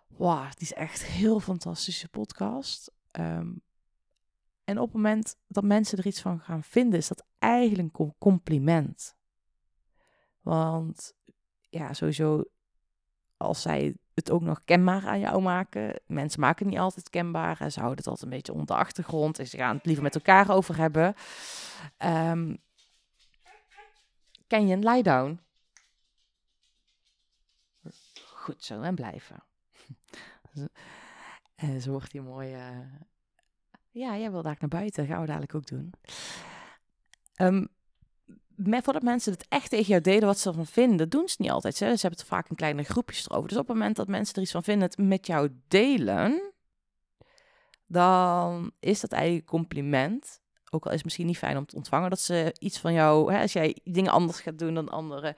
Wauw, 0.07 0.43
die 0.43 0.67
is 0.67 0.73
echt 0.73 1.01
een 1.01 1.07
heel 1.07 1.39
fantastische 1.39 2.09
podcast. 2.09 2.91
Ehm, 3.11 3.51
en 4.67 4.79
op 4.79 4.85
het 4.85 4.95
moment 4.95 5.37
dat 5.47 5.63
mensen 5.63 5.97
er 5.97 6.05
iets 6.05 6.21
van 6.21 6.39
gaan 6.39 6.63
vinden, 6.63 6.99
is 6.99 7.07
dat 7.07 7.25
eigenlijk 7.39 7.99
een 7.99 8.15
compliment. 8.17 9.15
Want 10.41 11.13
ja, 11.69 11.93
sowieso, 11.93 12.43
als 13.37 13.61
zij 13.61 13.95
het 14.13 14.31
ook 14.31 14.41
nog 14.41 14.61
kenbaar 14.65 15.07
aan 15.07 15.19
jou 15.19 15.41
maken. 15.41 16.01
Mensen 16.05 16.39
maken 16.39 16.65
het 16.65 16.73
niet 16.73 16.83
altijd 16.83 17.09
kenbaar. 17.09 17.61
En 17.61 17.71
ze 17.71 17.79
houden 17.79 17.97
het 17.97 18.07
altijd 18.07 18.25
een 18.25 18.37
beetje 18.37 18.51
onder 18.51 18.67
de 18.67 18.75
achtergrond. 18.75 19.39
En 19.39 19.47
ze 19.47 19.57
gaan 19.57 19.75
het 19.75 19.85
liever 19.85 20.03
met 20.03 20.15
elkaar 20.15 20.49
over 20.49 20.77
hebben. 20.77 21.15
Um, 21.97 22.57
ken 24.47 24.67
je 24.67 24.75
een 24.75 24.89
lie-down? 24.89 25.39
Goed 28.23 28.63
zo, 28.65 28.81
en 28.81 28.95
blijven. 28.95 29.43
en 31.55 31.81
zo 31.81 31.91
wordt 31.91 32.11
hij 32.11 32.21
mooi... 32.21 32.55
Ja, 33.97 34.17
jij 34.17 34.31
wil 34.31 34.41
daar 34.41 34.57
naar 34.59 34.69
buiten. 34.69 35.05
Gaan 35.05 35.21
we 35.21 35.27
dadelijk 35.27 35.55
ook 35.55 35.65
doen. 35.65 35.93
Um, 37.41 37.67
met, 38.55 38.83
voordat 38.83 39.01
mensen 39.01 39.31
het 39.31 39.45
echt 39.49 39.69
tegen 39.69 39.85
jou 39.85 40.01
deden 40.01 40.27
wat 40.27 40.39
ze 40.39 40.49
ervan 40.49 40.65
vinden, 40.65 41.09
doen 41.09 41.27
ze 41.27 41.35
niet 41.39 41.51
altijd. 41.51 41.75
Ze, 41.75 41.85
ze 41.85 42.01
hebben 42.01 42.19
het 42.19 42.29
vaak 42.29 42.49
in 42.49 42.55
kleine 42.55 42.83
groepjes 42.83 43.29
erover. 43.29 43.47
Dus 43.47 43.57
op 43.57 43.67
het 43.67 43.77
moment 43.77 43.95
dat 43.95 44.07
mensen 44.07 44.35
er 44.35 44.41
iets 44.41 44.51
van 44.51 44.63
vinden, 44.63 44.87
het 44.87 44.97
met 44.97 45.27
jou 45.27 45.49
delen, 45.67 46.53
dan 47.85 48.71
is 48.79 48.99
dat 48.99 49.11
eigenlijk 49.11 49.43
een 49.43 49.57
compliment. 49.57 50.39
Ook 50.69 50.83
al 50.83 50.89
is 50.89 50.95
het 50.95 51.05
misschien 51.05 51.25
niet 51.25 51.37
fijn 51.37 51.57
om 51.57 51.65
te 51.65 51.75
ontvangen 51.75 52.09
dat 52.09 52.19
ze 52.19 52.55
iets 52.59 52.79
van 52.79 52.93
jou, 52.93 53.33
hè, 53.33 53.41
als 53.41 53.53
jij 53.53 53.77
dingen 53.83 54.11
anders 54.11 54.39
gaat 54.39 54.59
doen 54.59 54.73
dan 54.73 54.89
anderen. 54.89 55.35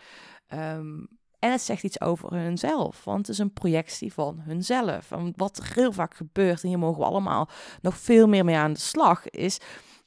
Um, 0.54 1.19
en 1.40 1.52
het 1.52 1.62
zegt 1.62 1.84
iets 1.84 2.02
over 2.02 2.34
hunzelf, 2.34 3.04
want 3.04 3.18
het 3.18 3.30
is 3.30 3.38
een 3.38 3.54
projectie 3.54 4.14
van 4.14 4.40
hunzelf. 4.40 5.12
En 5.12 5.34
wat 5.36 5.58
er 5.58 5.72
heel 5.74 5.92
vaak 5.92 6.16
gebeurt, 6.16 6.64
en 6.64 6.70
hier 6.70 6.80
mogen 6.80 7.00
we 7.00 7.06
allemaal 7.06 7.50
nog 7.82 7.98
veel 7.98 8.28
meer 8.28 8.46
mee 8.46 8.58
aan 8.58 8.74
de 8.74 8.80
slag, 8.80 9.30
is 9.30 9.60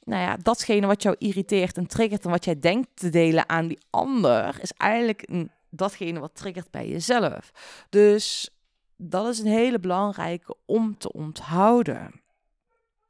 nou 0.04 0.22
ja, 0.22 0.36
datgene 0.36 0.86
wat 0.86 1.02
jou 1.02 1.16
irriteert 1.18 1.76
en 1.76 1.86
triggert 1.86 2.24
en 2.24 2.30
wat 2.30 2.44
jij 2.44 2.58
denkt 2.58 2.88
te 2.94 3.08
delen 3.08 3.48
aan 3.48 3.66
die 3.66 3.78
ander, 3.90 4.58
is 4.60 4.72
eigenlijk 4.72 5.28
datgene 5.70 6.20
wat 6.20 6.34
triggert 6.34 6.70
bij 6.70 6.88
jezelf. 6.88 7.52
Dus 7.88 8.50
dat 8.96 9.26
is 9.28 9.38
een 9.38 9.46
hele 9.46 9.78
belangrijke 9.78 10.56
om 10.66 10.98
te 10.98 11.12
onthouden. 11.12 12.21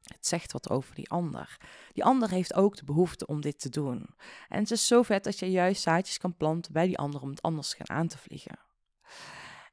Het 0.03 0.27
zegt 0.27 0.51
wat 0.51 0.69
over 0.69 0.95
die 0.95 1.09
ander. 1.09 1.57
Die 1.93 2.03
ander 2.03 2.29
heeft 2.29 2.53
ook 2.53 2.75
de 2.75 2.85
behoefte 2.85 3.25
om 3.25 3.41
dit 3.41 3.59
te 3.59 3.69
doen. 3.69 4.15
En 4.49 4.59
het 4.59 4.71
is 4.71 4.87
zo 4.87 5.01
vet 5.01 5.23
dat 5.23 5.39
je 5.39 5.51
juist 5.51 5.81
zaadjes 5.81 6.17
kan 6.17 6.37
planten 6.37 6.73
bij 6.73 6.87
die 6.87 6.97
ander 6.97 7.21
om 7.21 7.29
het 7.29 7.41
anders 7.41 7.73
gaan 7.73 7.97
aan 7.97 8.07
te 8.07 8.17
vliegen. 8.17 8.59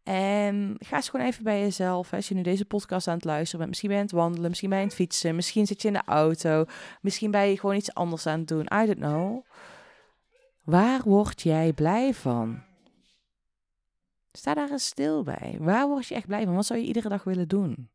En 0.02 0.76
ga 0.78 0.96
eens 0.96 1.08
gewoon 1.08 1.26
even 1.26 1.44
bij 1.44 1.60
jezelf. 1.60 2.12
Als 2.12 2.28
je 2.28 2.34
nu 2.34 2.42
deze 2.42 2.64
podcast 2.64 3.08
aan 3.08 3.14
het 3.14 3.24
luisteren 3.24 3.58
bent, 3.58 3.68
misschien 3.68 3.88
ben 3.88 3.98
je 3.98 4.04
aan 4.04 4.10
het 4.10 4.18
wandelen, 4.20 4.48
misschien 4.48 4.68
ben 4.68 4.78
je 4.78 4.84
aan 4.84 4.90
het 4.90 5.00
fietsen, 5.00 5.34
misschien 5.34 5.66
zit 5.66 5.82
je 5.82 5.88
in 5.88 5.94
de 5.94 6.02
auto, 6.04 6.64
misschien 7.00 7.30
ben 7.30 7.48
je 7.48 7.58
gewoon 7.58 7.76
iets 7.76 7.94
anders 7.94 8.26
aan 8.26 8.38
het 8.38 8.48
doen. 8.48 8.68
I 8.74 8.86
don't 8.86 8.98
know. 8.98 9.44
Waar 10.64 11.02
word 11.02 11.42
jij 11.42 11.72
blij 11.72 12.14
van? 12.14 12.62
Sta 14.32 14.54
daar 14.54 14.70
eens 14.70 14.86
stil 14.86 15.22
bij. 15.22 15.56
Waar 15.58 15.88
word 15.88 16.06
je 16.06 16.14
echt 16.14 16.26
blij 16.26 16.44
van? 16.44 16.54
Wat 16.54 16.66
zou 16.66 16.80
je 16.80 16.86
iedere 16.86 17.08
dag 17.08 17.24
willen 17.24 17.48
doen? 17.48 17.90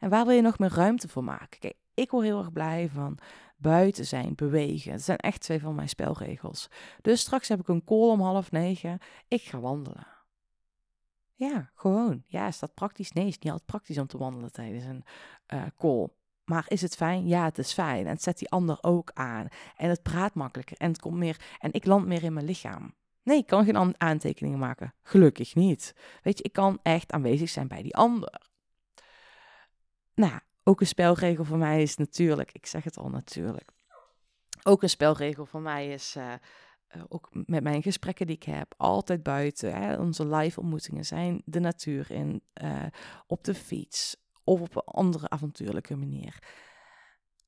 En 0.00 0.10
waar 0.10 0.26
wil 0.26 0.34
je 0.34 0.42
nog 0.42 0.58
meer 0.58 0.74
ruimte 0.74 1.08
voor 1.08 1.24
maken? 1.24 1.58
Kijk, 1.58 1.74
ik 1.94 2.10
word 2.10 2.24
heel 2.24 2.38
erg 2.38 2.52
blij 2.52 2.88
van 2.92 3.18
buiten 3.56 4.06
zijn, 4.06 4.34
bewegen. 4.34 4.92
Dat 4.92 5.00
zijn 5.00 5.18
echt 5.18 5.40
twee 5.40 5.60
van 5.60 5.74
mijn 5.74 5.88
spelregels. 5.88 6.68
Dus 7.00 7.20
straks 7.20 7.48
heb 7.48 7.60
ik 7.60 7.68
een 7.68 7.84
call 7.84 8.08
om 8.10 8.20
half 8.20 8.50
negen. 8.50 8.98
Ik 9.28 9.42
ga 9.42 9.60
wandelen. 9.60 10.06
Ja, 11.34 11.70
gewoon. 11.74 12.22
Ja, 12.26 12.46
is 12.46 12.58
dat 12.58 12.74
praktisch? 12.74 13.12
Nee, 13.12 13.26
is 13.26 13.38
niet 13.38 13.52
altijd 13.52 13.70
praktisch 13.70 13.98
om 13.98 14.06
te 14.06 14.18
wandelen 14.18 14.52
tijdens 14.52 14.84
een 14.84 15.04
uh, 15.54 15.62
call. 15.78 16.08
Maar 16.44 16.64
is 16.68 16.82
het 16.82 16.96
fijn? 16.96 17.26
Ja, 17.26 17.44
het 17.44 17.58
is 17.58 17.72
fijn. 17.72 18.04
En 18.04 18.12
het 18.12 18.22
zet 18.22 18.38
die 18.38 18.50
ander 18.50 18.78
ook 18.80 19.10
aan. 19.14 19.48
En 19.76 19.88
het 19.88 20.02
praat 20.02 20.34
makkelijker. 20.34 20.76
En 20.76 20.90
het 20.90 21.00
komt 21.00 21.16
meer. 21.16 21.40
En 21.58 21.72
ik 21.72 21.86
land 21.86 22.06
meer 22.06 22.22
in 22.22 22.32
mijn 22.32 22.46
lichaam. 22.46 22.94
Nee, 23.22 23.38
ik 23.38 23.46
kan 23.46 23.64
geen 23.64 24.00
aantekeningen 24.00 24.58
maken. 24.58 24.94
Gelukkig 25.02 25.54
niet. 25.54 25.94
Weet 26.22 26.38
je, 26.38 26.44
ik 26.44 26.52
kan 26.52 26.78
echt 26.82 27.12
aanwezig 27.12 27.48
zijn 27.48 27.68
bij 27.68 27.82
die 27.82 27.96
ander. 27.96 28.49
Nou, 30.20 30.40
ook 30.64 30.80
een 30.80 30.86
spelregel 30.86 31.44
voor 31.44 31.58
mij 31.58 31.82
is 31.82 31.96
natuurlijk, 31.96 32.52
ik 32.52 32.66
zeg 32.66 32.84
het 32.84 32.98
al 32.98 33.08
natuurlijk. 33.08 33.70
Ook 34.62 34.82
een 34.82 34.90
spelregel 34.90 35.46
voor 35.46 35.60
mij 35.60 35.88
is, 35.88 36.16
uh, 36.16 36.32
uh, 36.96 37.02
ook 37.08 37.28
met 37.32 37.62
mijn 37.62 37.82
gesprekken 37.82 38.26
die 38.26 38.36
ik 38.36 38.42
heb, 38.42 38.74
altijd 38.76 39.22
buiten. 39.22 39.74
Hè, 39.74 39.96
onze 39.96 40.26
live 40.26 40.60
ontmoetingen 40.60 41.04
zijn 41.04 41.42
de 41.44 41.60
natuur 41.60 42.10
in, 42.10 42.42
uh, 42.62 42.86
op 43.26 43.44
de 43.44 43.54
fiets 43.54 44.16
of 44.44 44.60
op 44.60 44.76
een 44.76 44.82
andere 44.82 45.28
avontuurlijke 45.28 45.96
manier. 45.96 46.38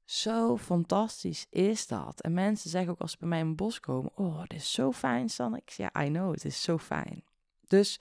Zo 0.05 0.57
fantastisch 0.57 1.47
is 1.51 1.87
dat. 1.87 2.21
En 2.21 2.33
mensen 2.33 2.71
zeggen 2.71 2.91
ook 2.91 3.01
als 3.01 3.11
ze 3.11 3.17
bij 3.19 3.29
mij 3.29 3.41
in 3.41 3.47
een 3.47 3.57
bos 3.57 3.81
komen: 3.81 4.17
Oh, 4.17 4.41
dit 4.41 4.61
is 4.61 4.73
zo 4.73 4.93
fijn, 4.93 5.29
Sanne. 5.29 5.57
Ik 5.57 5.71
zeg, 5.71 5.91
ja, 5.93 6.05
I 6.05 6.09
know, 6.09 6.33
het 6.33 6.45
is 6.45 6.63
zo 6.63 6.79
fijn. 6.79 7.25
Dus 7.61 8.01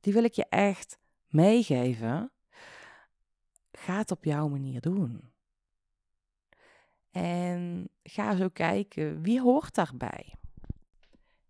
die 0.00 0.12
wil 0.12 0.24
ik 0.24 0.32
je 0.32 0.46
echt 0.48 0.98
meegeven. 1.26 2.31
Ga 3.82 3.96
het 3.96 4.10
op 4.10 4.24
jouw 4.24 4.48
manier 4.48 4.80
doen. 4.80 5.32
En 7.10 7.88
ga 8.02 8.36
zo 8.36 8.48
kijken, 8.48 9.22
wie 9.22 9.40
hoort 9.40 9.74
daarbij? 9.74 10.34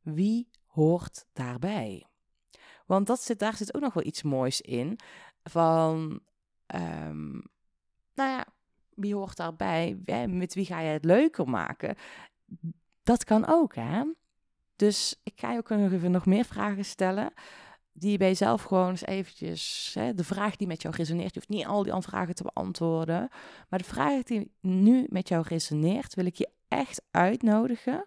Wie 0.01 0.49
hoort 0.67 1.27
daarbij? 1.33 2.07
Want 2.87 3.07
dat 3.07 3.21
zit, 3.21 3.39
daar 3.39 3.57
zit 3.57 3.75
ook 3.75 3.83
nog 3.83 3.95
wel 3.95 4.05
iets 4.05 4.23
moois 4.23 4.61
in. 4.61 4.99
Van, 5.43 6.21
um, 6.67 7.43
nou 8.15 8.31
ja, 8.31 8.47
wie 8.95 9.15
hoort 9.15 9.37
daarbij? 9.37 9.99
Met 10.29 10.55
wie 10.55 10.65
ga 10.65 10.81
je 10.81 10.91
het 10.91 11.05
leuker 11.05 11.49
maken? 11.49 11.97
Dat 13.03 13.25
kan 13.25 13.47
ook, 13.47 13.75
hè? 13.75 14.05
Dus 14.77 15.21
ik 15.23 15.41
ga 15.41 15.53
je 15.53 15.59
ook 15.59 15.69
nog 15.69 15.93
even 15.93 16.11
nog 16.11 16.27
meer 16.27 16.45
vragen 16.45 16.85
stellen 16.85 17.33
die 17.93 18.19
bij 18.19 18.29
jezelf 18.29 18.63
gewoon 18.63 18.89
eens 18.89 19.05
eventjes, 19.05 19.91
hè, 19.95 20.15
de 20.15 20.25
vraag 20.25 20.57
die 20.57 20.67
met 20.67 20.83
jou 20.83 20.95
resoneert, 20.97 21.35
je 21.35 21.41
hoeft 21.41 21.49
niet 21.49 21.67
al 21.67 21.83
die 21.83 22.03
vragen 22.03 22.35
te 22.35 22.43
beantwoorden, 22.43 23.29
maar 23.69 23.79
de 23.79 23.85
vraag 23.85 24.23
die 24.23 24.53
nu 24.61 25.07
met 25.09 25.29
jou 25.29 25.45
resoneert, 25.49 26.15
wil 26.15 26.27
ik 26.27 26.35
je 26.35 26.49
echt 26.69 27.03
uitnodigen 27.11 28.07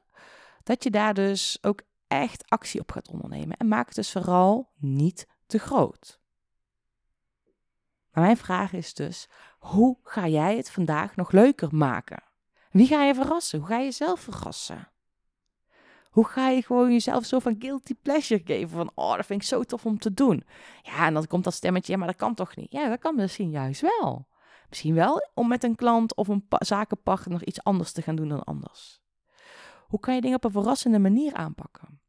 dat 0.63 0.83
je 0.83 0.89
daar 0.89 1.13
dus 1.13 1.57
ook 1.61 1.81
echt 2.07 2.49
actie 2.49 2.79
op 2.79 2.91
gaat 2.91 3.09
ondernemen. 3.09 3.57
En 3.57 3.67
maak 3.67 3.85
het 3.85 3.95
dus 3.95 4.11
vooral 4.11 4.69
niet 4.75 5.27
te 5.45 5.59
groot. 5.59 6.19
Maar 8.11 8.23
mijn 8.23 8.37
vraag 8.37 8.73
is 8.73 8.93
dus, 8.93 9.27
hoe 9.59 9.97
ga 10.03 10.27
jij 10.27 10.57
het 10.57 10.71
vandaag 10.71 11.15
nog 11.15 11.31
leuker 11.31 11.75
maken? 11.75 12.23
Wie 12.71 12.87
ga 12.87 13.03
je 13.03 13.13
verrassen? 13.13 13.59
Hoe 13.59 13.67
ga 13.67 13.77
je 13.77 13.83
jezelf 13.83 14.19
verrassen? 14.19 14.89
Hoe 16.15 16.25
ga 16.25 16.49
je 16.49 16.61
gewoon 16.61 16.91
jezelf 16.91 17.25
zo 17.25 17.39
van 17.39 17.55
guilty 17.59 17.93
pleasure 18.01 18.41
geven? 18.45 18.69
Van, 18.69 18.91
oh, 18.93 19.15
dat 19.15 19.25
vind 19.25 19.41
ik 19.41 19.47
zo 19.47 19.63
tof 19.63 19.85
om 19.85 19.99
te 19.99 20.13
doen. 20.13 20.43
Ja, 20.81 21.05
en 21.05 21.13
dan 21.13 21.27
komt 21.27 21.43
dat 21.43 21.53
stemmetje, 21.53 21.91
ja, 21.91 21.97
maar 21.97 22.07
dat 22.07 22.15
kan 22.15 22.33
toch 22.33 22.55
niet? 22.55 22.71
Ja, 22.71 22.89
dat 22.89 22.99
kan 22.99 23.15
misschien 23.15 23.49
juist 23.49 23.81
wel. 23.81 24.27
Misschien 24.69 24.93
wel 24.93 25.29
om 25.33 25.47
met 25.47 25.63
een 25.63 25.75
klant 25.75 26.15
of 26.15 26.27
een 26.27 26.45
zakenpartner 26.49 27.31
nog 27.31 27.43
iets 27.43 27.63
anders 27.63 27.91
te 27.91 28.01
gaan 28.01 28.15
doen 28.15 28.27
dan 28.27 28.43
anders. 28.43 29.01
Hoe 29.87 29.99
kan 29.99 30.15
je 30.15 30.21
dingen 30.21 30.37
op 30.37 30.43
een 30.43 30.51
verrassende 30.51 30.99
manier 30.99 31.33
aanpakken? 31.33 31.99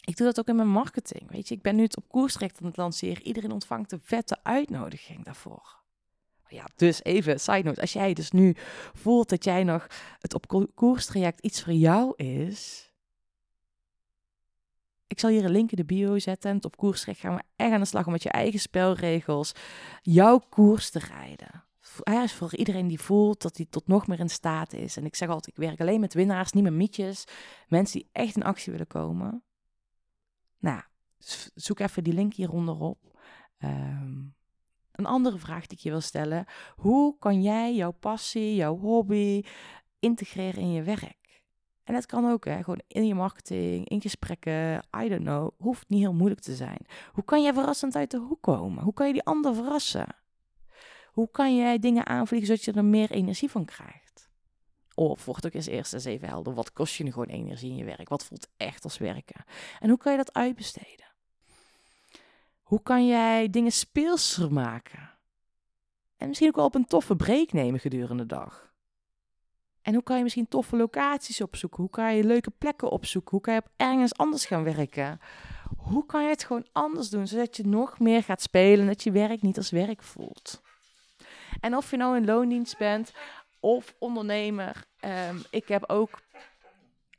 Ik 0.00 0.16
doe 0.16 0.26
dat 0.26 0.38
ook 0.38 0.48
in 0.48 0.56
mijn 0.56 0.68
marketing. 0.68 1.30
Weet 1.30 1.48
je, 1.48 1.54
ik 1.54 1.62
ben 1.62 1.76
nu 1.76 1.82
het 1.82 1.96
op 1.96 2.08
koersrecht 2.08 2.60
aan 2.60 2.66
het 2.66 2.76
lanceren. 2.76 3.26
Iedereen 3.26 3.52
ontvangt 3.52 3.92
een 3.92 4.02
vette 4.02 4.38
uitnodiging 4.42 5.24
daarvoor. 5.24 5.80
Ja, 6.48 6.68
dus 6.76 7.04
even, 7.04 7.40
side 7.40 7.62
note. 7.62 7.80
Als 7.80 7.92
jij 7.92 8.12
dus 8.12 8.30
nu 8.30 8.56
voelt 8.94 9.28
dat 9.28 9.44
jij 9.44 9.64
nog 9.64 9.86
het 10.18 10.34
op 10.34 10.70
koerstraject 10.74 11.40
iets 11.40 11.62
voor 11.62 11.72
jou 11.72 12.12
is, 12.16 12.91
ik 15.12 15.20
zal 15.20 15.30
hier 15.30 15.44
een 15.44 15.50
link 15.50 15.70
in 15.70 15.76
de 15.76 15.84
bio 15.84 16.18
zetten. 16.18 16.50
En 16.50 16.64
op 16.64 16.76
koersrecht 16.76 17.20
gaan 17.20 17.34
we 17.34 17.42
echt 17.56 17.72
aan 17.72 17.80
de 17.80 17.86
slag 17.86 18.06
om 18.06 18.12
met 18.12 18.22
je 18.22 18.28
eigen 18.28 18.60
spelregels 18.60 19.52
jouw 20.02 20.38
koers 20.38 20.90
te 20.90 20.98
rijden. 20.98 21.64
Hij 22.02 22.22
is 22.22 22.32
voor 22.32 22.56
iedereen 22.56 22.88
die 22.88 23.00
voelt 23.00 23.42
dat 23.42 23.56
hij 23.56 23.66
tot 23.70 23.86
nog 23.86 24.06
meer 24.06 24.20
in 24.20 24.28
staat 24.28 24.72
is. 24.72 24.96
En 24.96 25.04
ik 25.04 25.14
zeg 25.14 25.28
altijd, 25.28 25.56
ik 25.56 25.64
werk 25.64 25.80
alleen 25.80 26.00
met 26.00 26.14
winnaars, 26.14 26.52
niet 26.52 26.62
met 26.62 26.72
mietjes. 26.72 27.24
Mensen 27.68 28.00
die 28.00 28.08
echt 28.12 28.36
in 28.36 28.42
actie 28.42 28.72
willen 28.72 28.86
komen. 28.86 29.42
Nou, 30.58 30.82
zoek 31.54 31.78
even 31.78 32.04
die 32.04 32.12
link 32.12 32.34
hieronder 32.34 32.80
op. 32.80 33.18
Ehm, 33.58 34.18
een 34.92 35.06
andere 35.06 35.38
vraag 35.38 35.66
die 35.66 35.78
ik 35.78 35.84
je 35.84 35.90
wil 35.90 36.00
stellen. 36.00 36.44
Hoe 36.76 37.18
kan 37.18 37.42
jij 37.42 37.74
jouw 37.74 37.92
passie, 37.92 38.54
jouw 38.54 38.78
hobby 38.78 39.42
integreren 39.98 40.62
in 40.62 40.72
je 40.72 40.82
werk? 40.82 41.21
En 41.84 41.94
dat 41.94 42.06
kan 42.06 42.30
ook, 42.30 42.44
hè, 42.44 42.56
gewoon 42.62 42.82
in 42.86 43.06
je 43.06 43.14
marketing, 43.14 43.88
in 43.88 44.00
gesprekken, 44.00 44.84
I 45.04 45.08
don't 45.08 45.22
know. 45.22 45.50
Hoeft 45.58 45.88
niet 45.88 46.00
heel 46.00 46.12
moeilijk 46.12 46.40
te 46.40 46.54
zijn. 46.54 46.86
Hoe 47.12 47.24
kan 47.24 47.42
jij 47.42 47.52
verrassend 47.52 47.96
uit 47.96 48.10
de 48.10 48.18
hoek 48.18 48.42
komen? 48.42 48.82
Hoe 48.82 48.94
kan 48.94 49.06
je 49.06 49.12
die 49.12 49.24
ander 49.24 49.54
verrassen? 49.54 50.06
Hoe 51.06 51.30
kan 51.30 51.56
jij 51.56 51.78
dingen 51.78 52.06
aanvliegen 52.06 52.48
zodat 52.48 52.64
je 52.64 52.72
er 52.72 52.84
meer 52.84 53.10
energie 53.10 53.50
van 53.50 53.64
krijgt? 53.64 54.30
Of 54.94 55.24
wordt 55.24 55.46
ook 55.46 55.52
eens 55.52 55.66
eerst 55.66 55.92
eens 55.92 56.04
even 56.04 56.28
helder. 56.28 56.54
Wat 56.54 56.72
kost 56.72 56.94
je 56.94 57.04
nu 57.04 57.12
gewoon 57.12 57.28
energie 57.28 57.70
in 57.70 57.76
je 57.76 57.84
werk? 57.84 58.08
Wat 58.08 58.24
voelt 58.24 58.48
echt 58.56 58.84
als 58.84 58.98
werken? 58.98 59.44
En 59.80 59.88
hoe 59.88 59.98
kan 59.98 60.12
je 60.12 60.18
dat 60.18 60.32
uitbesteden? 60.32 61.06
Hoe 62.62 62.82
kan 62.82 63.06
jij 63.06 63.50
dingen 63.50 63.72
speelser 63.72 64.52
maken? 64.52 65.10
En 66.16 66.28
misschien 66.28 66.48
ook 66.48 66.56
wel 66.56 66.64
op 66.64 66.74
een 66.74 66.86
toffe 66.86 67.16
break 67.16 67.52
nemen 67.52 67.80
gedurende 67.80 68.26
de 68.26 68.34
dag. 68.34 68.71
En 69.82 69.94
hoe 69.94 70.02
kan 70.02 70.16
je 70.16 70.22
misschien 70.22 70.48
toffe 70.48 70.76
locaties 70.76 71.40
opzoeken? 71.40 71.80
Hoe 71.80 71.90
kan 71.90 72.14
je 72.14 72.24
leuke 72.24 72.50
plekken 72.50 72.90
opzoeken? 72.90 73.30
Hoe 73.30 73.40
kan 73.40 73.54
je 73.54 73.60
op 73.60 73.70
ergens 73.76 74.14
anders 74.16 74.46
gaan 74.46 74.64
werken? 74.64 75.20
Hoe 75.76 76.06
kan 76.06 76.22
je 76.22 76.28
het 76.28 76.44
gewoon 76.44 76.66
anders 76.72 77.08
doen, 77.08 77.26
zodat 77.26 77.56
je 77.56 77.66
nog 77.66 77.98
meer 77.98 78.22
gaat 78.22 78.42
spelen, 78.42 78.86
dat 78.86 79.02
je 79.02 79.10
werk 79.10 79.42
niet 79.42 79.56
als 79.56 79.70
werk 79.70 80.02
voelt? 80.02 80.62
En 81.60 81.76
of 81.76 81.90
je 81.90 81.96
nou 81.96 82.16
in 82.16 82.24
loondienst 82.24 82.78
bent 82.78 83.12
of 83.60 83.94
ondernemer, 83.98 84.84
um, 85.28 85.42
ik 85.50 85.68
heb 85.68 85.90
ook 85.90 86.20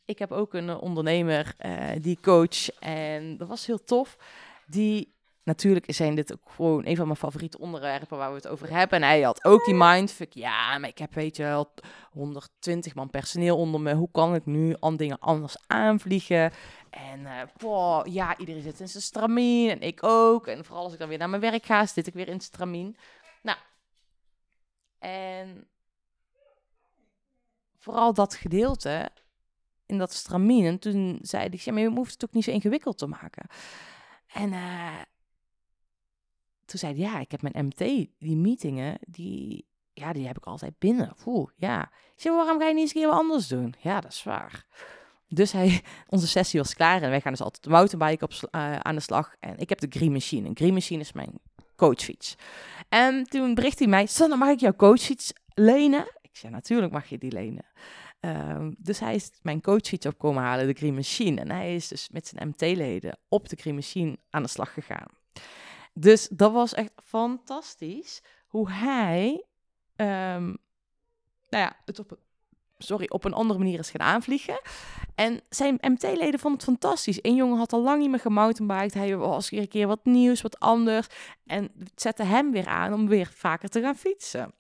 ik 0.05 0.20
heb 0.20 0.32
ook 0.32 0.53
een 0.53 0.70
ondernemer 0.70 1.55
uh, 1.65 1.89
die 2.01 2.17
coach 2.22 2.70
en 2.79 3.38
dat 3.38 3.48
was 3.48 3.65
heel 3.65 3.84
tof. 3.84 4.17
Die 4.65 5.12
natuurlijk 5.44 5.86
zijn 5.94 6.16
dit 6.16 6.34
ook 6.34 6.50
gewoon 6.56 6.86
een 6.86 6.96
van 6.96 7.06
mijn 7.06 7.18
favoriete 7.18 7.60
onderwerpen 7.60 8.18
waar 8.18 8.30
we 8.30 8.36
het 8.36 8.48
over 8.48 8.70
hebben. 8.70 9.02
En 9.02 9.08
hij 9.08 9.22
had 9.22 9.46
ook 9.46 9.66
die 9.66 9.74
mindfuck. 9.74 10.34
Ja, 10.34 10.78
maar 10.78 10.90
ik 10.90 10.98
heb, 10.98 11.14
weet 11.14 11.38
je 11.38 11.44
wel, 11.44 11.74
120 12.12 12.96
man 12.96 13.10
personeel 13.10 13.58
onder 13.58 13.82
me. 13.82 13.94
Hoe 13.94 14.12
kan 14.12 14.36
ik 14.36 14.46
nu 14.46 14.76
aan 14.80 14.98
dingen 14.98 15.20
anders 15.20 15.56
aanvliegen? 15.68 16.52
En 16.90 17.20
uh, 17.62 18.02
ja, 18.04 18.38
iedereen 18.38 18.62
zit 18.62 18.80
in 18.80 18.90
zijn 18.90 19.04
stramien 19.04 19.70
en 19.70 19.82
ik 19.82 20.04
ook. 20.04 20.48
En 20.48 20.66
vooral 20.66 20.84
als 20.84 20.94
ik 20.94 21.00
dan 21.00 21.10
weer 21.10 21.18
naar 21.18 21.30
mijn 21.30 21.42
werk 21.42 21.66
ga, 21.66 21.86
zit 21.86 22.08
ik 22.08 22.14
weer 22.14 22.28
in 22.28 22.42
stramien. 22.42 22.98
Nou, 23.42 23.58
en 25.00 25.68
vooral 27.80 28.14
dat 28.14 28.36
gedeelte 28.36 29.10
in 29.86 29.98
dat 29.98 30.14
stramien. 30.14 30.66
En 30.66 30.80
toen 30.80 31.20
zei 31.22 31.46
ik, 31.46 31.60
ja, 31.60 31.74
maar 31.74 31.82
je 31.82 31.90
hoeft 31.90 32.14
het 32.14 32.26
ook 32.26 32.34
niet 32.34 32.44
zo 32.44 32.52
ingewikkeld 32.52 32.98
te 32.98 33.08
maken. 33.08 33.48
En 34.34 34.52
uh, 34.52 35.02
toen 36.74 36.82
zei 36.82 37.01
hij, 37.01 37.12
ja, 37.12 37.20
ik 37.20 37.32
heb 37.32 37.42
mijn 37.42 37.65
MT, 37.65 38.08
die 38.20 38.36
meetingen, 38.36 38.98
die, 39.08 39.65
ja, 39.94 40.13
die 40.13 40.27
heb 40.27 40.38
ik 40.38 40.46
altijd 40.46 40.74
binnen. 40.80 41.15
Oeh, 41.25 41.50
ja. 41.56 41.82
Ik 41.84 42.22
zei, 42.22 42.36
waarom 42.36 42.60
ga 42.60 42.68
je 42.68 42.74
niet 42.74 42.82
eens 42.82 42.94
een 42.94 43.01
keer 43.01 43.10
wat 43.10 43.20
anders 43.20 43.48
doen? 43.48 43.74
Ja, 43.80 44.01
dat 44.01 44.12
is 44.12 44.24
waar. 44.24 44.65
Dus 45.27 45.51
hij, 45.51 45.82
onze 46.10 46.27
sessie 46.27 46.60
was 46.60 46.74
klaar 46.74 47.01
en 47.01 47.10
wij 47.10 47.22
gaan 47.22 47.32
dus 47.32 47.42
altijd 47.42 47.63
de 47.63 47.70
mountainbike 47.70 48.24
op, 48.24 48.32
uh, 48.32 48.75
aan 48.75 48.96
de 48.96 49.01
slag. 49.01 49.36
En 49.39 49.58
ik 49.58 49.70
heb 49.70 49.80
de 49.80 49.88
Green 49.89 50.12
Machine. 50.12 50.48
Een 50.48 50.56
Green 50.56 50.74
Machine 50.74 51.01
is 51.01 51.13
mijn 51.13 51.39
coachfiets. 51.75 52.36
En 52.89 53.24
toen 53.24 53.53
bericht 53.53 53.80
hij 53.80 53.88
mij, 53.88 54.06
Sanne, 54.06 54.36
mag 54.36 54.50
ik 54.50 54.60
jouw 54.60 54.75
coachfiets 54.75 55.34
lenen? 55.53 56.06
Ik 56.22 56.36
zei, 56.36 56.53
natuurlijk 56.53 56.92
mag 56.92 57.06
je 57.06 57.18
die 57.18 57.32
lenen. 57.32 57.65
Um, 58.20 58.75
dus 58.77 59.00
hij 59.00 59.15
is 59.15 59.32
mijn 59.42 59.62
coachfiets 59.62 60.06
op 60.06 60.18
komen 60.18 60.44
halen, 60.44 60.68
de 60.68 60.74
Green 60.74 60.94
Machine. 60.94 61.42
En 61.42 61.51
hij 61.51 61.75
is 61.75 61.88
dus 61.88 62.10
met 62.12 62.27
zijn 62.27 62.48
MT-leden 62.48 63.18
op 63.27 63.50
de 63.50 63.56
Green 63.56 63.75
Machine 63.75 64.18
aan 64.30 64.44
de 64.44 64.50
slag 64.50 64.74
gegaan. 64.74 65.08
Dus 65.94 66.28
dat 66.32 66.52
was 66.52 66.74
echt 66.74 66.92
fantastisch 67.04 68.22
hoe 68.48 68.72
hij, 68.72 69.44
um, 69.96 70.58
nou 71.50 71.64
ja, 71.64 71.76
het 71.86 72.00
op, 72.00 72.18
sorry, 72.78 73.06
op 73.10 73.24
een 73.24 73.34
andere 73.34 73.60
manier 73.60 73.80
is 73.80 73.90
gaan 73.90 74.08
aanvliegen. 74.08 74.60
En 75.16 75.42
zijn 75.50 75.78
MT-leden 75.82 76.40
vonden 76.40 76.60
het 76.60 76.70
fantastisch. 76.70 77.20
Een 77.22 77.36
jongen 77.36 77.58
had 77.58 77.74
al 77.74 77.82
lang 77.82 78.00
niet 78.00 78.10
meer 78.10 78.20
gemountainbiked. 78.20 78.94
Hij 78.94 79.18
was 79.18 79.50
weer 79.50 79.62
een 79.62 79.68
keer 79.68 79.88
wat 79.88 80.06
nieuws, 80.06 80.42
wat 80.42 80.60
anders. 80.60 81.08
En 81.46 81.72
het 81.80 82.02
zette 82.02 82.24
hem 82.24 82.52
weer 82.52 82.68
aan 82.68 82.94
om 82.94 83.08
weer 83.08 83.32
vaker 83.36 83.70
te 83.70 83.82
gaan 83.82 83.96
fietsen. 83.96 84.54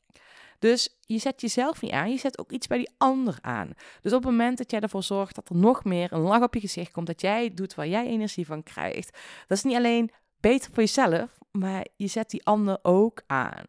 Dus 0.59 0.97
je 1.05 1.17
zet 1.17 1.41
jezelf 1.41 1.81
niet 1.81 1.91
aan, 1.91 2.11
je 2.11 2.17
zet 2.17 2.39
ook 2.39 2.51
iets 2.51 2.67
bij 2.67 2.77
die 2.77 2.89
ander 2.97 3.37
aan. 3.41 3.69
Dus 4.01 4.13
op 4.13 4.23
het 4.23 4.31
moment 4.31 4.57
dat 4.57 4.71
jij 4.71 4.79
ervoor 4.79 5.03
zorgt 5.03 5.35
dat 5.35 5.49
er 5.49 5.55
nog 5.55 5.83
meer 5.83 6.13
een 6.13 6.21
lach 6.21 6.41
op 6.41 6.53
je 6.53 6.59
gezicht 6.59 6.91
komt, 6.91 7.07
dat 7.07 7.21
jij 7.21 7.53
doet 7.53 7.75
waar 7.75 7.87
jij 7.87 8.05
energie 8.05 8.45
van 8.45 8.63
krijgt, 8.63 9.17
dat 9.47 9.57
is 9.57 9.63
niet 9.63 9.75
alleen 9.75 10.11
beter 10.43 10.71
voor 10.71 10.83
jezelf, 10.83 11.37
maar 11.51 11.87
je 11.95 12.07
zet 12.07 12.29
die 12.29 12.45
ander 12.45 12.79
ook 12.81 13.21
aan. 13.27 13.65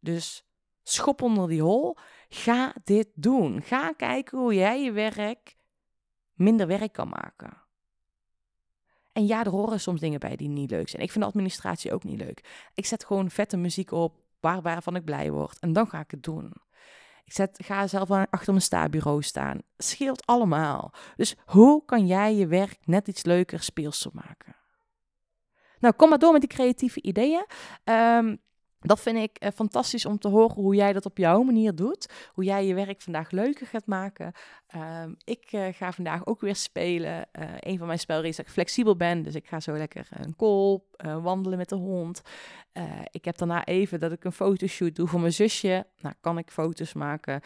Dus 0.00 0.46
schop 0.82 1.22
onder 1.22 1.48
die 1.48 1.62
hol. 1.62 1.96
Ga 2.28 2.74
dit 2.84 3.08
doen. 3.14 3.62
Ga 3.62 3.92
kijken 3.92 4.38
hoe 4.38 4.54
jij 4.54 4.82
je 4.82 4.92
werk 4.92 5.56
minder 6.34 6.66
werk 6.66 6.92
kan 6.92 7.08
maken. 7.08 7.62
En 9.12 9.26
ja, 9.26 9.44
er 9.44 9.50
horen 9.50 9.80
soms 9.80 10.00
dingen 10.00 10.20
bij 10.20 10.36
die 10.36 10.48
niet 10.48 10.70
leuk 10.70 10.88
zijn. 10.88 11.02
Ik 11.02 11.10
vind 11.10 11.24
de 11.24 11.30
administratie 11.30 11.92
ook 11.92 12.04
niet 12.04 12.18
leuk. 12.18 12.68
Ik 12.74 12.86
zet 12.86 13.04
gewoon 13.04 13.30
vette 13.30 13.56
muziek 13.56 13.90
op 13.90 14.14
waar, 14.40 14.62
waarvan 14.62 14.96
ik 14.96 15.04
blij 15.04 15.30
word. 15.30 15.58
En 15.58 15.72
dan 15.72 15.88
ga 15.88 16.00
ik 16.00 16.10
het 16.10 16.22
doen. 16.22 16.52
Ik 17.24 17.32
zet, 17.32 17.58
ga 17.64 17.86
zelf 17.86 18.10
achter 18.10 18.52
mijn 18.52 18.62
stabureau 18.62 19.22
staan. 19.22 19.58
Scheelt 19.76 20.26
allemaal. 20.26 20.92
Dus 21.16 21.36
hoe 21.44 21.84
kan 21.84 22.06
jij 22.06 22.34
je 22.34 22.46
werk 22.46 22.78
net 22.86 23.08
iets 23.08 23.24
leuker 23.24 23.62
speelser 23.62 24.10
maken? 24.14 24.63
Nou, 25.84 25.96
kom 25.96 26.08
maar 26.08 26.18
door 26.18 26.32
met 26.32 26.40
die 26.40 26.50
creatieve 26.50 27.02
ideeën. 27.02 27.46
Um, 27.84 28.38
dat 28.80 29.00
vind 29.00 29.16
ik 29.18 29.44
uh, 29.44 29.50
fantastisch 29.54 30.06
om 30.06 30.18
te 30.18 30.28
horen 30.28 30.54
hoe 30.54 30.74
jij 30.74 30.92
dat 30.92 31.06
op 31.06 31.18
jouw 31.18 31.42
manier 31.42 31.74
doet. 31.74 32.12
Hoe 32.32 32.44
jij 32.44 32.66
je 32.66 32.74
werk 32.74 33.02
vandaag 33.02 33.30
leuker 33.30 33.66
gaat 33.66 33.86
maken. 33.86 34.32
Um, 34.76 35.16
ik 35.24 35.52
uh, 35.52 35.66
ga 35.72 35.92
vandaag 35.92 36.26
ook 36.26 36.40
weer 36.40 36.56
spelen. 36.56 37.28
Uh, 37.38 37.48
een 37.58 37.78
van 37.78 37.86
mijn 37.86 37.98
spelregels 37.98 38.30
is 38.30 38.36
dat 38.36 38.46
ik 38.46 38.52
flexibel 38.52 38.96
ben. 38.96 39.22
Dus 39.22 39.34
ik 39.34 39.46
ga 39.46 39.60
zo 39.60 39.76
lekker 39.76 40.08
een 40.10 40.36
kool 40.36 40.88
wandelen 41.22 41.58
met 41.58 41.68
de 41.68 41.76
hond. 41.76 42.22
ik 43.10 43.24
heb 43.24 43.36
daarna 43.36 43.64
even 43.64 44.00
dat 44.00 44.12
ik 44.12 44.24
een 44.24 44.32
fotoshoot 44.32 44.96
doe 44.96 45.08
voor 45.08 45.20
mijn 45.20 45.32
zusje. 45.32 45.86
Nou, 46.00 46.14
kan 46.20 46.38
ik 46.38 46.50
foto's 46.50 46.92
maken? 46.92 47.40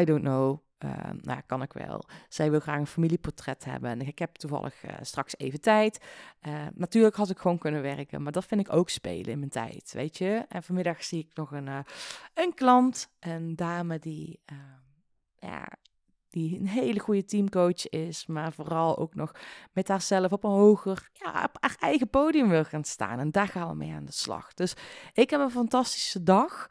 I 0.00 0.04
don't 0.04 0.22
know. 0.22 0.58
Uh, 0.84 0.92
nou, 1.20 1.40
kan 1.46 1.62
ik 1.62 1.72
wel. 1.72 2.04
Zij 2.28 2.50
wil 2.50 2.60
graag 2.60 2.78
een 2.78 2.86
familieportret 2.86 3.64
hebben. 3.64 3.90
En 3.90 4.00
ik 4.00 4.18
heb 4.18 4.34
toevallig 4.34 4.84
uh, 4.84 4.90
straks 5.00 5.38
even 5.38 5.60
tijd. 5.60 6.04
Uh, 6.42 6.66
natuurlijk 6.74 7.16
had 7.16 7.30
ik 7.30 7.38
gewoon 7.38 7.58
kunnen 7.58 7.82
werken, 7.82 8.22
maar 8.22 8.32
dat 8.32 8.44
vind 8.44 8.60
ik 8.60 8.72
ook 8.72 8.90
spelen 8.90 9.30
in 9.30 9.38
mijn 9.38 9.50
tijd, 9.50 9.92
weet 9.92 10.18
je. 10.18 10.44
En 10.48 10.62
vanmiddag 10.62 11.04
zie 11.04 11.18
ik 11.18 11.36
nog 11.36 11.52
een, 11.52 11.68
een 12.34 12.54
klant, 12.54 13.10
een 13.18 13.56
dame 13.56 13.98
die, 13.98 14.40
ja, 15.38 15.68
die 16.28 16.58
een 16.58 16.68
hele 16.68 17.00
goede 17.00 17.24
teamcoach 17.24 17.88
is, 17.88 18.26
maar 18.26 18.52
vooral 18.52 18.98
ook 18.98 19.14
nog 19.14 19.32
met 19.72 19.88
haarzelf 19.88 20.32
op 20.32 20.44
een 20.44 20.50
hoger, 20.50 21.08
ja, 21.12 21.44
op 21.44 21.56
haar 21.60 21.76
eigen 21.78 22.10
podium 22.10 22.48
wil 22.48 22.64
gaan 22.64 22.84
staan. 22.84 23.18
En 23.18 23.30
daar 23.30 23.48
gaan 23.48 23.68
we 23.68 23.74
mee 23.74 23.92
aan 23.92 24.04
de 24.04 24.12
slag. 24.12 24.54
Dus 24.54 24.74
ik 25.12 25.30
heb 25.30 25.40
een 25.40 25.50
fantastische 25.50 26.22
dag. 26.22 26.66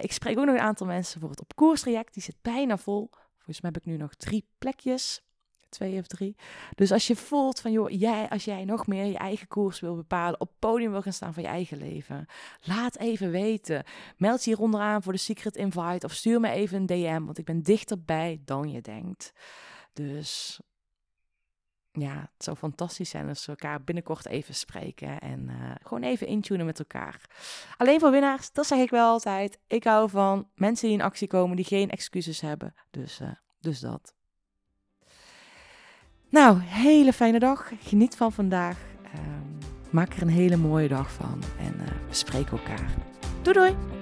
ik 0.00 0.12
spreek 0.12 0.38
ook 0.38 0.46
nog 0.46 0.54
een 0.54 0.60
aantal 0.60 0.86
mensen 0.86 1.20
voor 1.20 1.30
het 1.30 1.40
op. 1.40 1.76
Die 2.12 2.22
zit 2.22 2.36
bijna 2.42 2.76
vol. 2.76 3.10
Volgens 3.44 3.60
mij 3.60 3.70
heb 3.74 3.82
ik 3.82 3.90
nu 3.90 3.96
nog 3.96 4.14
drie 4.14 4.44
plekjes. 4.58 5.22
Twee 5.68 5.98
of 5.98 6.06
drie. 6.06 6.36
Dus 6.74 6.92
als 6.92 7.06
je 7.06 7.16
voelt 7.16 7.60
van, 7.60 7.72
joh, 7.72 7.90
jij, 7.90 8.28
als 8.28 8.44
jij 8.44 8.64
nog 8.64 8.86
meer 8.86 9.04
je 9.04 9.16
eigen 9.16 9.48
koers 9.48 9.80
wil 9.80 9.96
bepalen, 9.96 10.40
op 10.40 10.50
podium 10.58 10.90
wil 10.90 11.02
gaan 11.02 11.12
staan 11.12 11.34
van 11.34 11.42
je 11.42 11.48
eigen 11.48 11.78
leven, 11.78 12.26
laat 12.62 12.96
even 12.96 13.30
weten. 13.30 13.84
Meld 14.16 14.44
je 14.44 14.50
hieronder 14.50 14.80
aan 14.80 15.02
voor 15.02 15.12
de 15.12 15.18
Secret 15.18 15.56
Invite 15.56 16.06
of 16.06 16.12
stuur 16.12 16.40
me 16.40 16.50
even 16.50 16.76
een 16.76 16.86
DM, 16.86 17.24
want 17.24 17.38
ik 17.38 17.44
ben 17.44 17.62
dichterbij 17.62 18.40
dan 18.44 18.70
je 18.70 18.80
denkt. 18.80 19.32
Dus 19.92 20.60
ja, 21.92 22.30
het 22.34 22.44
zou 22.44 22.56
fantastisch 22.56 23.10
zijn 23.10 23.28
als 23.28 23.46
we 23.46 23.52
elkaar 23.52 23.82
binnenkort 23.82 24.26
even 24.26 24.54
spreken 24.54 25.20
en 25.20 25.48
uh, 25.48 25.70
gewoon 25.82 26.02
even 26.02 26.26
intunen 26.26 26.66
met 26.66 26.78
elkaar. 26.78 27.20
Alleen 27.76 28.00
voor 28.00 28.10
winnaars, 28.10 28.52
dat 28.52 28.66
zeg 28.66 28.78
ik 28.78 28.90
wel 28.90 29.08
altijd. 29.08 29.58
Ik 29.66 29.84
hou 29.84 30.10
van 30.10 30.48
mensen 30.54 30.88
die 30.88 30.96
in 30.96 31.04
actie 31.04 31.28
komen, 31.28 31.56
die 31.56 31.64
geen 31.64 31.90
excuses 31.90 32.40
hebben. 32.40 32.74
Dus, 32.90 33.20
uh, 33.20 33.28
dus 33.60 33.80
dat. 33.80 34.14
Nou, 36.28 36.60
hele 36.60 37.12
fijne 37.12 37.38
dag. 37.38 37.72
Geniet 37.80 38.16
van 38.16 38.32
vandaag. 38.32 38.78
Uh, 39.04 39.20
maak 39.90 40.14
er 40.14 40.22
een 40.22 40.28
hele 40.28 40.56
mooie 40.56 40.88
dag 40.88 41.12
van 41.12 41.42
en 41.58 41.74
uh, 41.80 41.86
we 42.08 42.14
spreken 42.14 42.58
elkaar. 42.58 42.94
Doei 43.42 43.56
doei! 43.56 44.01